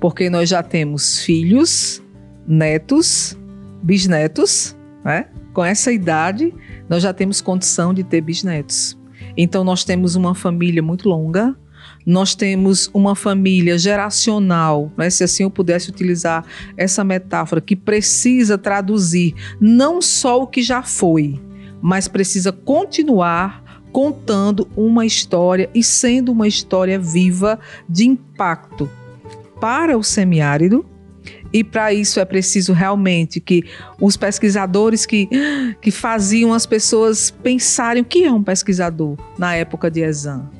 Porque 0.00 0.30
nós 0.30 0.48
já 0.48 0.62
temos 0.62 1.22
filhos, 1.22 2.02
netos, 2.46 3.36
bisnetos, 3.82 4.76
né? 5.04 5.26
Com 5.52 5.64
essa 5.64 5.92
idade, 5.92 6.54
nós 6.88 7.02
já 7.02 7.12
temos 7.12 7.40
condição 7.40 7.92
de 7.92 8.04
ter 8.04 8.20
bisnetos. 8.20 8.96
Então, 9.36 9.64
nós 9.64 9.84
temos 9.84 10.14
uma 10.14 10.34
família 10.34 10.82
muito 10.82 11.08
longa, 11.08 11.56
nós 12.04 12.34
temos 12.34 12.90
uma 12.94 13.14
família 13.14 13.78
geracional, 13.78 14.90
né? 14.96 15.10
se 15.10 15.24
assim 15.24 15.42
eu 15.42 15.50
pudesse 15.50 15.90
utilizar 15.90 16.44
essa 16.76 17.04
metáfora, 17.04 17.60
que 17.60 17.76
precisa 17.76 18.56
traduzir 18.56 19.34
não 19.60 20.00
só 20.00 20.42
o 20.42 20.46
que 20.46 20.62
já 20.62 20.82
foi, 20.82 21.38
mas 21.82 22.08
precisa 22.08 22.50
continuar 22.50 23.82
contando 23.92 24.68
uma 24.76 25.04
história 25.04 25.68
e 25.74 25.82
sendo 25.82 26.32
uma 26.32 26.46
história 26.46 26.98
viva 26.98 27.58
de 27.88 28.06
impacto 28.06 28.88
para 29.60 29.96
o 29.96 30.02
semiárido. 30.02 30.84
E 31.52 31.64
para 31.64 31.92
isso 31.94 32.20
é 32.20 32.24
preciso 32.24 32.72
realmente 32.72 33.40
que 33.40 33.64
os 34.00 34.16
pesquisadores 34.16 35.06
que, 35.06 35.28
que 35.80 35.90
faziam 35.90 36.52
as 36.52 36.66
pessoas 36.66 37.30
pensarem 37.30 38.02
o 38.02 38.04
que 38.04 38.24
é 38.24 38.32
um 38.32 38.42
pesquisador 38.42 39.16
na 39.38 39.54
época 39.54 39.90
de 39.90 40.00
Exam. 40.00 40.57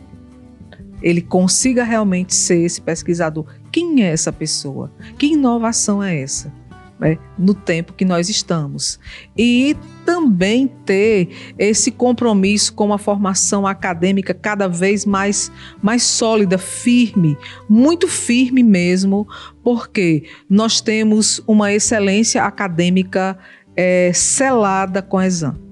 Ele 1.03 1.21
consiga 1.23 1.85
realmente 1.85 2.35
ser 2.35 2.63
esse 2.63 2.81
pesquisador. 2.81 3.47
Quem 3.71 4.03
é 4.05 4.13
essa 4.13 4.33
pessoa? 4.33 4.93
Que 5.19 5.27
inovação 5.33 6.03
é 6.03 6.21
essa? 6.21 6.53
né, 6.99 7.19
no 7.39 7.55
tempo 7.55 7.93
que 7.93 8.05
nós 8.05 8.29
estamos. 8.29 8.99
E 9.37 9.77
também 10.05 10.67
ter 10.85 11.55
esse 11.59 11.91
compromisso 11.91 12.73
com 12.73 12.87
uma 12.87 12.99
formação 12.99 13.67
acadêmica 13.67 14.35
cada 14.35 14.67
vez 14.69 15.05
mais, 15.05 15.53
mais 15.83 16.03
sólida, 16.03 16.59
firme, 16.59 17.37
muito 17.69 18.09
firme 18.09 18.63
mesmo, 18.63 19.27
porque 19.63 20.25
nós 20.49 20.81
temos 20.81 21.41
uma 21.47 21.73
excelência 21.73 22.43
acadêmica 22.43 23.39
é, 23.77 24.11
selada 24.13 25.01
com 25.01 25.19
a 25.19 25.27
exame. 25.27 25.68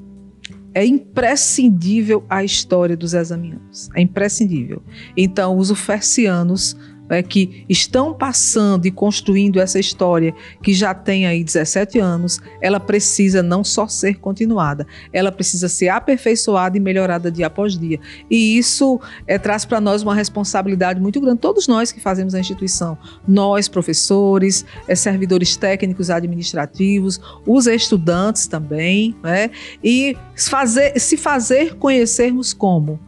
É 0.77 0.85
imprescindível 0.85 2.23
a 2.29 2.45
história 2.45 2.95
dos 2.95 3.15
examianos. 3.15 3.89
É 3.95 4.03
imprescindível. 4.03 4.83
Então, 5.17 5.57
os 5.57 5.71
ufercianos 5.71 6.77
é, 7.09 7.23
que 7.23 7.65
estão 7.69 8.13
passando 8.13 8.87
e 8.87 8.91
construindo 8.91 9.61
essa 9.61 9.79
história 9.79 10.35
que 10.63 10.73
já 10.73 10.95
tem 10.95 11.27
aí 11.27 11.43
17 11.43 11.99
anos, 11.99 12.41
ela 12.61 12.81
precisa 12.81 13.43
não 13.43 13.63
só 13.63 13.87
ser 13.87 14.19
continuada, 14.19 14.87
ela 15.13 15.31
precisa 15.31 15.69
ser 15.69 15.89
aperfeiçoada 15.89 16.77
e 16.77 16.81
melhorada 16.81 17.31
dia 17.31 17.47
após 17.47 17.79
dia. 17.79 18.01
E 18.31 18.59
isso 18.59 19.01
é, 19.27 19.39
traz 19.39 19.65
para 19.65 19.81
nós 19.81 20.03
uma 20.03 20.15
responsabilidade 20.15 21.01
muito 21.01 21.21
grande, 21.21 21.41
todos 21.41 21.67
nós 21.69 21.93
que 21.93 22.01
fazemos 22.01 22.35
a 22.35 22.41
instituição, 22.41 22.99
nós, 23.27 23.69
professores, 23.69 24.65
é, 24.89 24.95
servidores 24.95 25.57
técnicos 25.57 26.11
administrativos, 26.11 27.21
os 27.47 27.67
estudantes 27.67 28.47
também, 28.47 29.15
né? 29.23 29.51
e 29.83 30.17
fazer, 30.37 30.99
se 30.99 31.17
fazer 31.17 31.75
conhecermos 31.75 32.53
como 32.53 32.99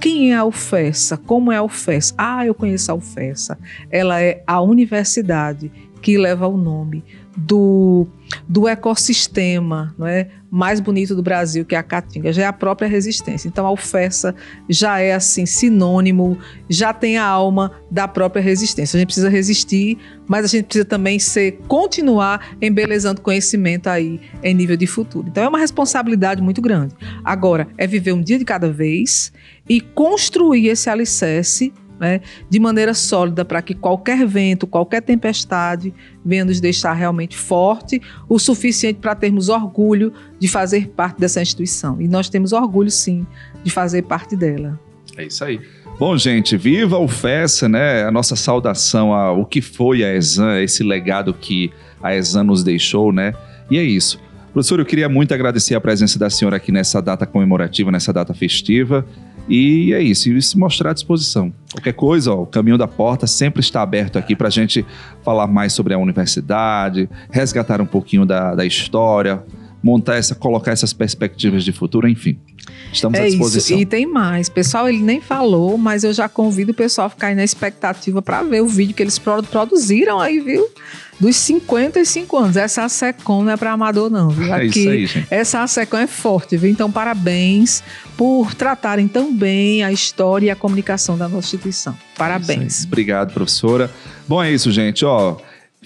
quem 0.00 0.32
é 0.32 0.36
a 0.36 0.44
UFESA? 0.44 1.16
Como 1.16 1.50
é 1.50 1.56
a 1.56 1.62
UFESA? 1.62 2.14
Ah, 2.16 2.44
eu 2.46 2.54
conheço 2.54 2.90
a 2.90 2.94
UFESA. 2.94 3.58
Ela 3.90 4.20
é 4.20 4.42
a 4.46 4.60
universidade 4.60 5.70
que 6.02 6.18
leva 6.18 6.46
o 6.46 6.56
nome 6.56 7.02
do, 7.36 8.06
do 8.48 8.68
ecossistema 8.68 9.94
não 9.98 10.06
é, 10.06 10.28
mais 10.54 10.78
bonito 10.78 11.16
do 11.16 11.22
Brasil, 11.22 11.64
que 11.64 11.74
é 11.74 11.78
a 11.78 11.82
Caatinga, 11.82 12.32
já 12.32 12.44
é 12.44 12.46
a 12.46 12.52
própria 12.52 12.86
resistência. 12.86 13.48
Então 13.48 13.66
a 13.66 13.72
UFESA 13.72 14.36
já 14.68 15.00
é 15.00 15.12
assim 15.12 15.44
sinônimo, 15.44 16.38
já 16.70 16.92
tem 16.92 17.18
a 17.18 17.24
alma 17.24 17.72
da 17.90 18.06
própria 18.06 18.40
resistência. 18.40 18.96
A 18.96 19.00
gente 19.00 19.08
precisa 19.08 19.28
resistir, 19.28 19.98
mas 20.28 20.44
a 20.44 20.48
gente 20.48 20.66
precisa 20.66 20.84
também 20.84 21.18
ser 21.18 21.58
continuar 21.66 22.54
embelezando 22.62 23.20
conhecimento 23.20 23.88
aí 23.88 24.20
em 24.44 24.54
nível 24.54 24.76
de 24.76 24.86
futuro. 24.86 25.26
Então 25.26 25.42
é 25.42 25.48
uma 25.48 25.58
responsabilidade 25.58 26.40
muito 26.40 26.62
grande. 26.62 26.94
Agora 27.24 27.66
é 27.76 27.84
viver 27.84 28.12
um 28.12 28.22
dia 28.22 28.38
de 28.38 28.44
cada 28.44 28.70
vez 28.70 29.32
e 29.68 29.80
construir 29.80 30.68
esse 30.68 30.88
alicerce 30.88 31.72
né, 31.98 32.20
de 32.48 32.58
maneira 32.58 32.94
sólida 32.94 33.44
para 33.44 33.62
que 33.62 33.74
qualquer 33.74 34.26
vento, 34.26 34.66
qualquer 34.66 35.02
tempestade 35.02 35.94
venha 36.24 36.44
nos 36.44 36.60
deixar 36.60 36.92
realmente 36.92 37.36
forte, 37.36 38.00
o 38.28 38.38
suficiente 38.38 38.98
para 39.00 39.14
termos 39.14 39.48
orgulho 39.48 40.12
de 40.38 40.48
fazer 40.48 40.88
parte 40.88 41.20
dessa 41.20 41.40
instituição. 41.40 42.00
E 42.00 42.08
nós 42.08 42.28
temos 42.28 42.52
orgulho, 42.52 42.90
sim, 42.90 43.26
de 43.62 43.70
fazer 43.70 44.02
parte 44.02 44.36
dela. 44.36 44.78
É 45.16 45.24
isso 45.24 45.44
aí. 45.44 45.60
Bom, 45.98 46.16
gente, 46.16 46.56
viva 46.56 46.98
o 46.98 47.06
FESA, 47.06 47.68
né? 47.68 48.02
A 48.02 48.10
nossa 48.10 48.34
saudação 48.34 49.12
ao 49.12 49.46
que 49.46 49.62
foi 49.62 50.02
a 50.02 50.12
ESAN, 50.16 50.60
esse 50.60 50.82
legado 50.82 51.32
que 51.32 51.72
a 52.02 52.16
ESAN 52.16 52.44
nos 52.44 52.64
deixou, 52.64 53.12
né? 53.12 53.32
E 53.70 53.78
é 53.78 53.82
isso. 53.82 54.18
Professor, 54.52 54.78
eu 54.78 54.84
queria 54.84 55.08
muito 55.08 55.32
agradecer 55.32 55.74
a 55.74 55.80
presença 55.80 56.18
da 56.18 56.28
senhora 56.28 56.56
aqui 56.56 56.72
nessa 56.72 57.00
data 57.00 57.26
comemorativa, 57.26 57.92
nessa 57.92 58.12
data 58.12 58.34
festiva. 58.34 59.06
E 59.48 59.92
é 59.92 60.02
isso, 60.02 60.30
e 60.30 60.40
se 60.40 60.56
mostrar 60.56 60.90
à 60.90 60.92
disposição. 60.94 61.52
Qualquer 61.70 61.92
coisa, 61.92 62.32
ó, 62.32 62.42
o 62.42 62.46
caminho 62.46 62.78
da 62.78 62.88
porta 62.88 63.26
sempre 63.26 63.60
está 63.60 63.82
aberto 63.82 64.18
aqui 64.18 64.34
para 64.34 64.48
a 64.48 64.50
gente 64.50 64.84
falar 65.22 65.46
mais 65.46 65.72
sobre 65.72 65.92
a 65.92 65.98
universidade, 65.98 67.08
resgatar 67.30 67.80
um 67.80 67.86
pouquinho 67.86 68.24
da, 68.24 68.54
da 68.54 68.64
história, 68.64 69.42
montar 69.82 70.14
essa, 70.16 70.34
colocar 70.34 70.72
essas 70.72 70.94
perspectivas 70.94 71.62
de 71.62 71.70
futuro, 71.70 72.08
enfim. 72.08 72.38
Estamos 72.90 73.18
é 73.18 73.24
à 73.24 73.26
disposição. 73.26 73.76
Isso. 73.76 73.82
E 73.82 73.84
tem 73.84 74.06
mais. 74.06 74.48
Pessoal, 74.48 74.88
ele 74.88 75.02
nem 75.02 75.20
falou, 75.20 75.76
mas 75.76 76.04
eu 76.04 76.12
já 76.14 76.26
convido 76.26 76.72
o 76.72 76.74
pessoal 76.74 77.08
a 77.08 77.10
ficar 77.10 77.26
aí 77.26 77.34
na 77.34 77.44
expectativa 77.44 78.22
para 78.22 78.42
ver 78.42 78.62
o 78.62 78.66
vídeo 78.66 78.94
que 78.94 79.02
eles 79.02 79.18
produziram 79.18 80.20
aí, 80.20 80.40
viu? 80.40 80.66
Dos 81.18 81.36
55 81.36 82.36
anos. 82.36 82.56
Essa 82.56 82.88
SECOM 82.88 83.44
não 83.44 83.52
é 83.52 83.56
para 83.56 83.72
amador, 83.72 84.10
não. 84.10 84.28
Viu? 84.28 84.52
Aqui, 84.52 84.62
é 84.62 84.66
isso 84.66 84.88
aí, 84.88 85.06
gente. 85.06 85.26
Essa 85.30 85.66
SECOM 85.66 85.98
é 85.98 86.06
forte, 86.06 86.56
viu? 86.56 86.70
Então, 86.70 86.90
parabéns 86.90 87.82
por 88.16 88.54
tratarem 88.54 89.06
tão 89.06 89.34
bem 89.34 89.84
a 89.84 89.92
história 89.92 90.46
e 90.46 90.50
a 90.50 90.56
comunicação 90.56 91.16
da 91.16 91.28
nossa 91.28 91.46
instituição. 91.46 91.96
Parabéns. 92.16 92.84
É 92.84 92.86
Obrigado, 92.86 93.32
professora. 93.32 93.90
Bom, 94.28 94.42
é 94.42 94.52
isso, 94.52 94.70
gente. 94.72 95.04
Ó. 95.04 95.36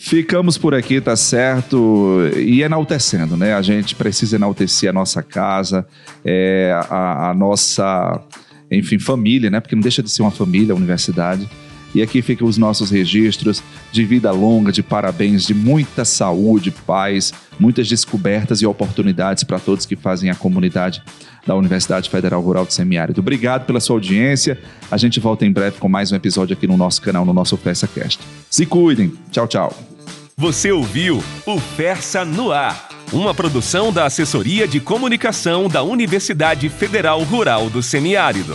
Ficamos 0.01 0.57
por 0.57 0.77
aqui, 0.77 1.01
tá 1.01 1.17
certo? 1.17 2.21
E 2.37 2.63
enaltecendo, 2.63 3.37
né? 3.37 3.55
A 3.55 3.63
gente 3.63 3.97
precisa 3.97 4.37
enaltecer 4.37 4.89
a 4.89 4.93
nossa 4.93 5.25
casa, 5.25 5.85
é, 6.25 6.73
a, 6.89 7.31
a, 7.31 7.35
nossa, 7.35 8.21
enfim, 8.71 9.01
família, 9.01 9.51
né? 9.51 9.59
Porque 9.59 9.75
não 9.75 9.83
deixa 9.83 10.01
de 10.01 10.09
ser 10.09 10.23
uma 10.23 10.31
família, 10.31 10.73
a 10.73 10.77
universidade. 10.77 11.51
E 11.95 12.03
aqui 12.03 12.21
ficam 12.21 12.47
os 12.47 12.59
nossos 12.59 12.91
registros 12.91 13.63
de 13.91 14.05
vida 14.05 14.31
longa, 14.31 14.71
de 14.71 14.83
parabéns, 14.83 15.45
de 15.47 15.55
muita 15.55 16.05
saúde, 16.05 16.71
paz, 16.71 17.33
muitas 17.59 17.89
descobertas 17.89 18.61
e 18.61 18.67
oportunidades 18.67 19.45
para 19.45 19.59
todos 19.59 19.87
que 19.87 19.97
fazem 19.97 20.31
a 20.31 20.35
comunidade 20.35 21.03
da 21.47 21.57
Universidade 21.57 22.11
Federal 22.11 22.43
Rural 22.43 22.67
do 22.67 22.73
Semiárido. 22.73 23.21
Obrigado 23.21 23.65
pela 23.65 23.81
sua 23.81 23.97
audiência. 23.97 24.59
A 24.91 24.97
gente 24.97 25.19
volta 25.19 25.47
em 25.47 25.53
breve 25.53 25.79
com 25.79 25.89
mais 25.89 26.13
um 26.13 26.17
episódio 26.17 26.55
aqui 26.55 26.67
no 26.67 26.77
nosso 26.77 27.01
canal, 27.01 27.25
no 27.25 27.33
nosso 27.33 27.57
FersaCast. 27.57 28.21
Se 28.51 28.67
cuidem. 28.67 29.13
Tchau, 29.31 29.49
tchau. 29.49 29.75
Você 30.37 30.71
ouviu 30.71 31.23
o 31.47 31.59
Fersa 31.59 32.25
no 32.25 32.53
Ar, 32.53 32.91
uma 33.13 33.35
produção 33.35 33.93
da 33.93 34.05
Assessoria 34.05 34.69
de 34.69 34.79
Comunicação 34.79 35.69
da 35.69 35.83
Universidade 35.83 36.69
Federal 36.69 37.23
Rural 37.25 37.69
do 37.69 37.83
Semiárido. 37.83 38.55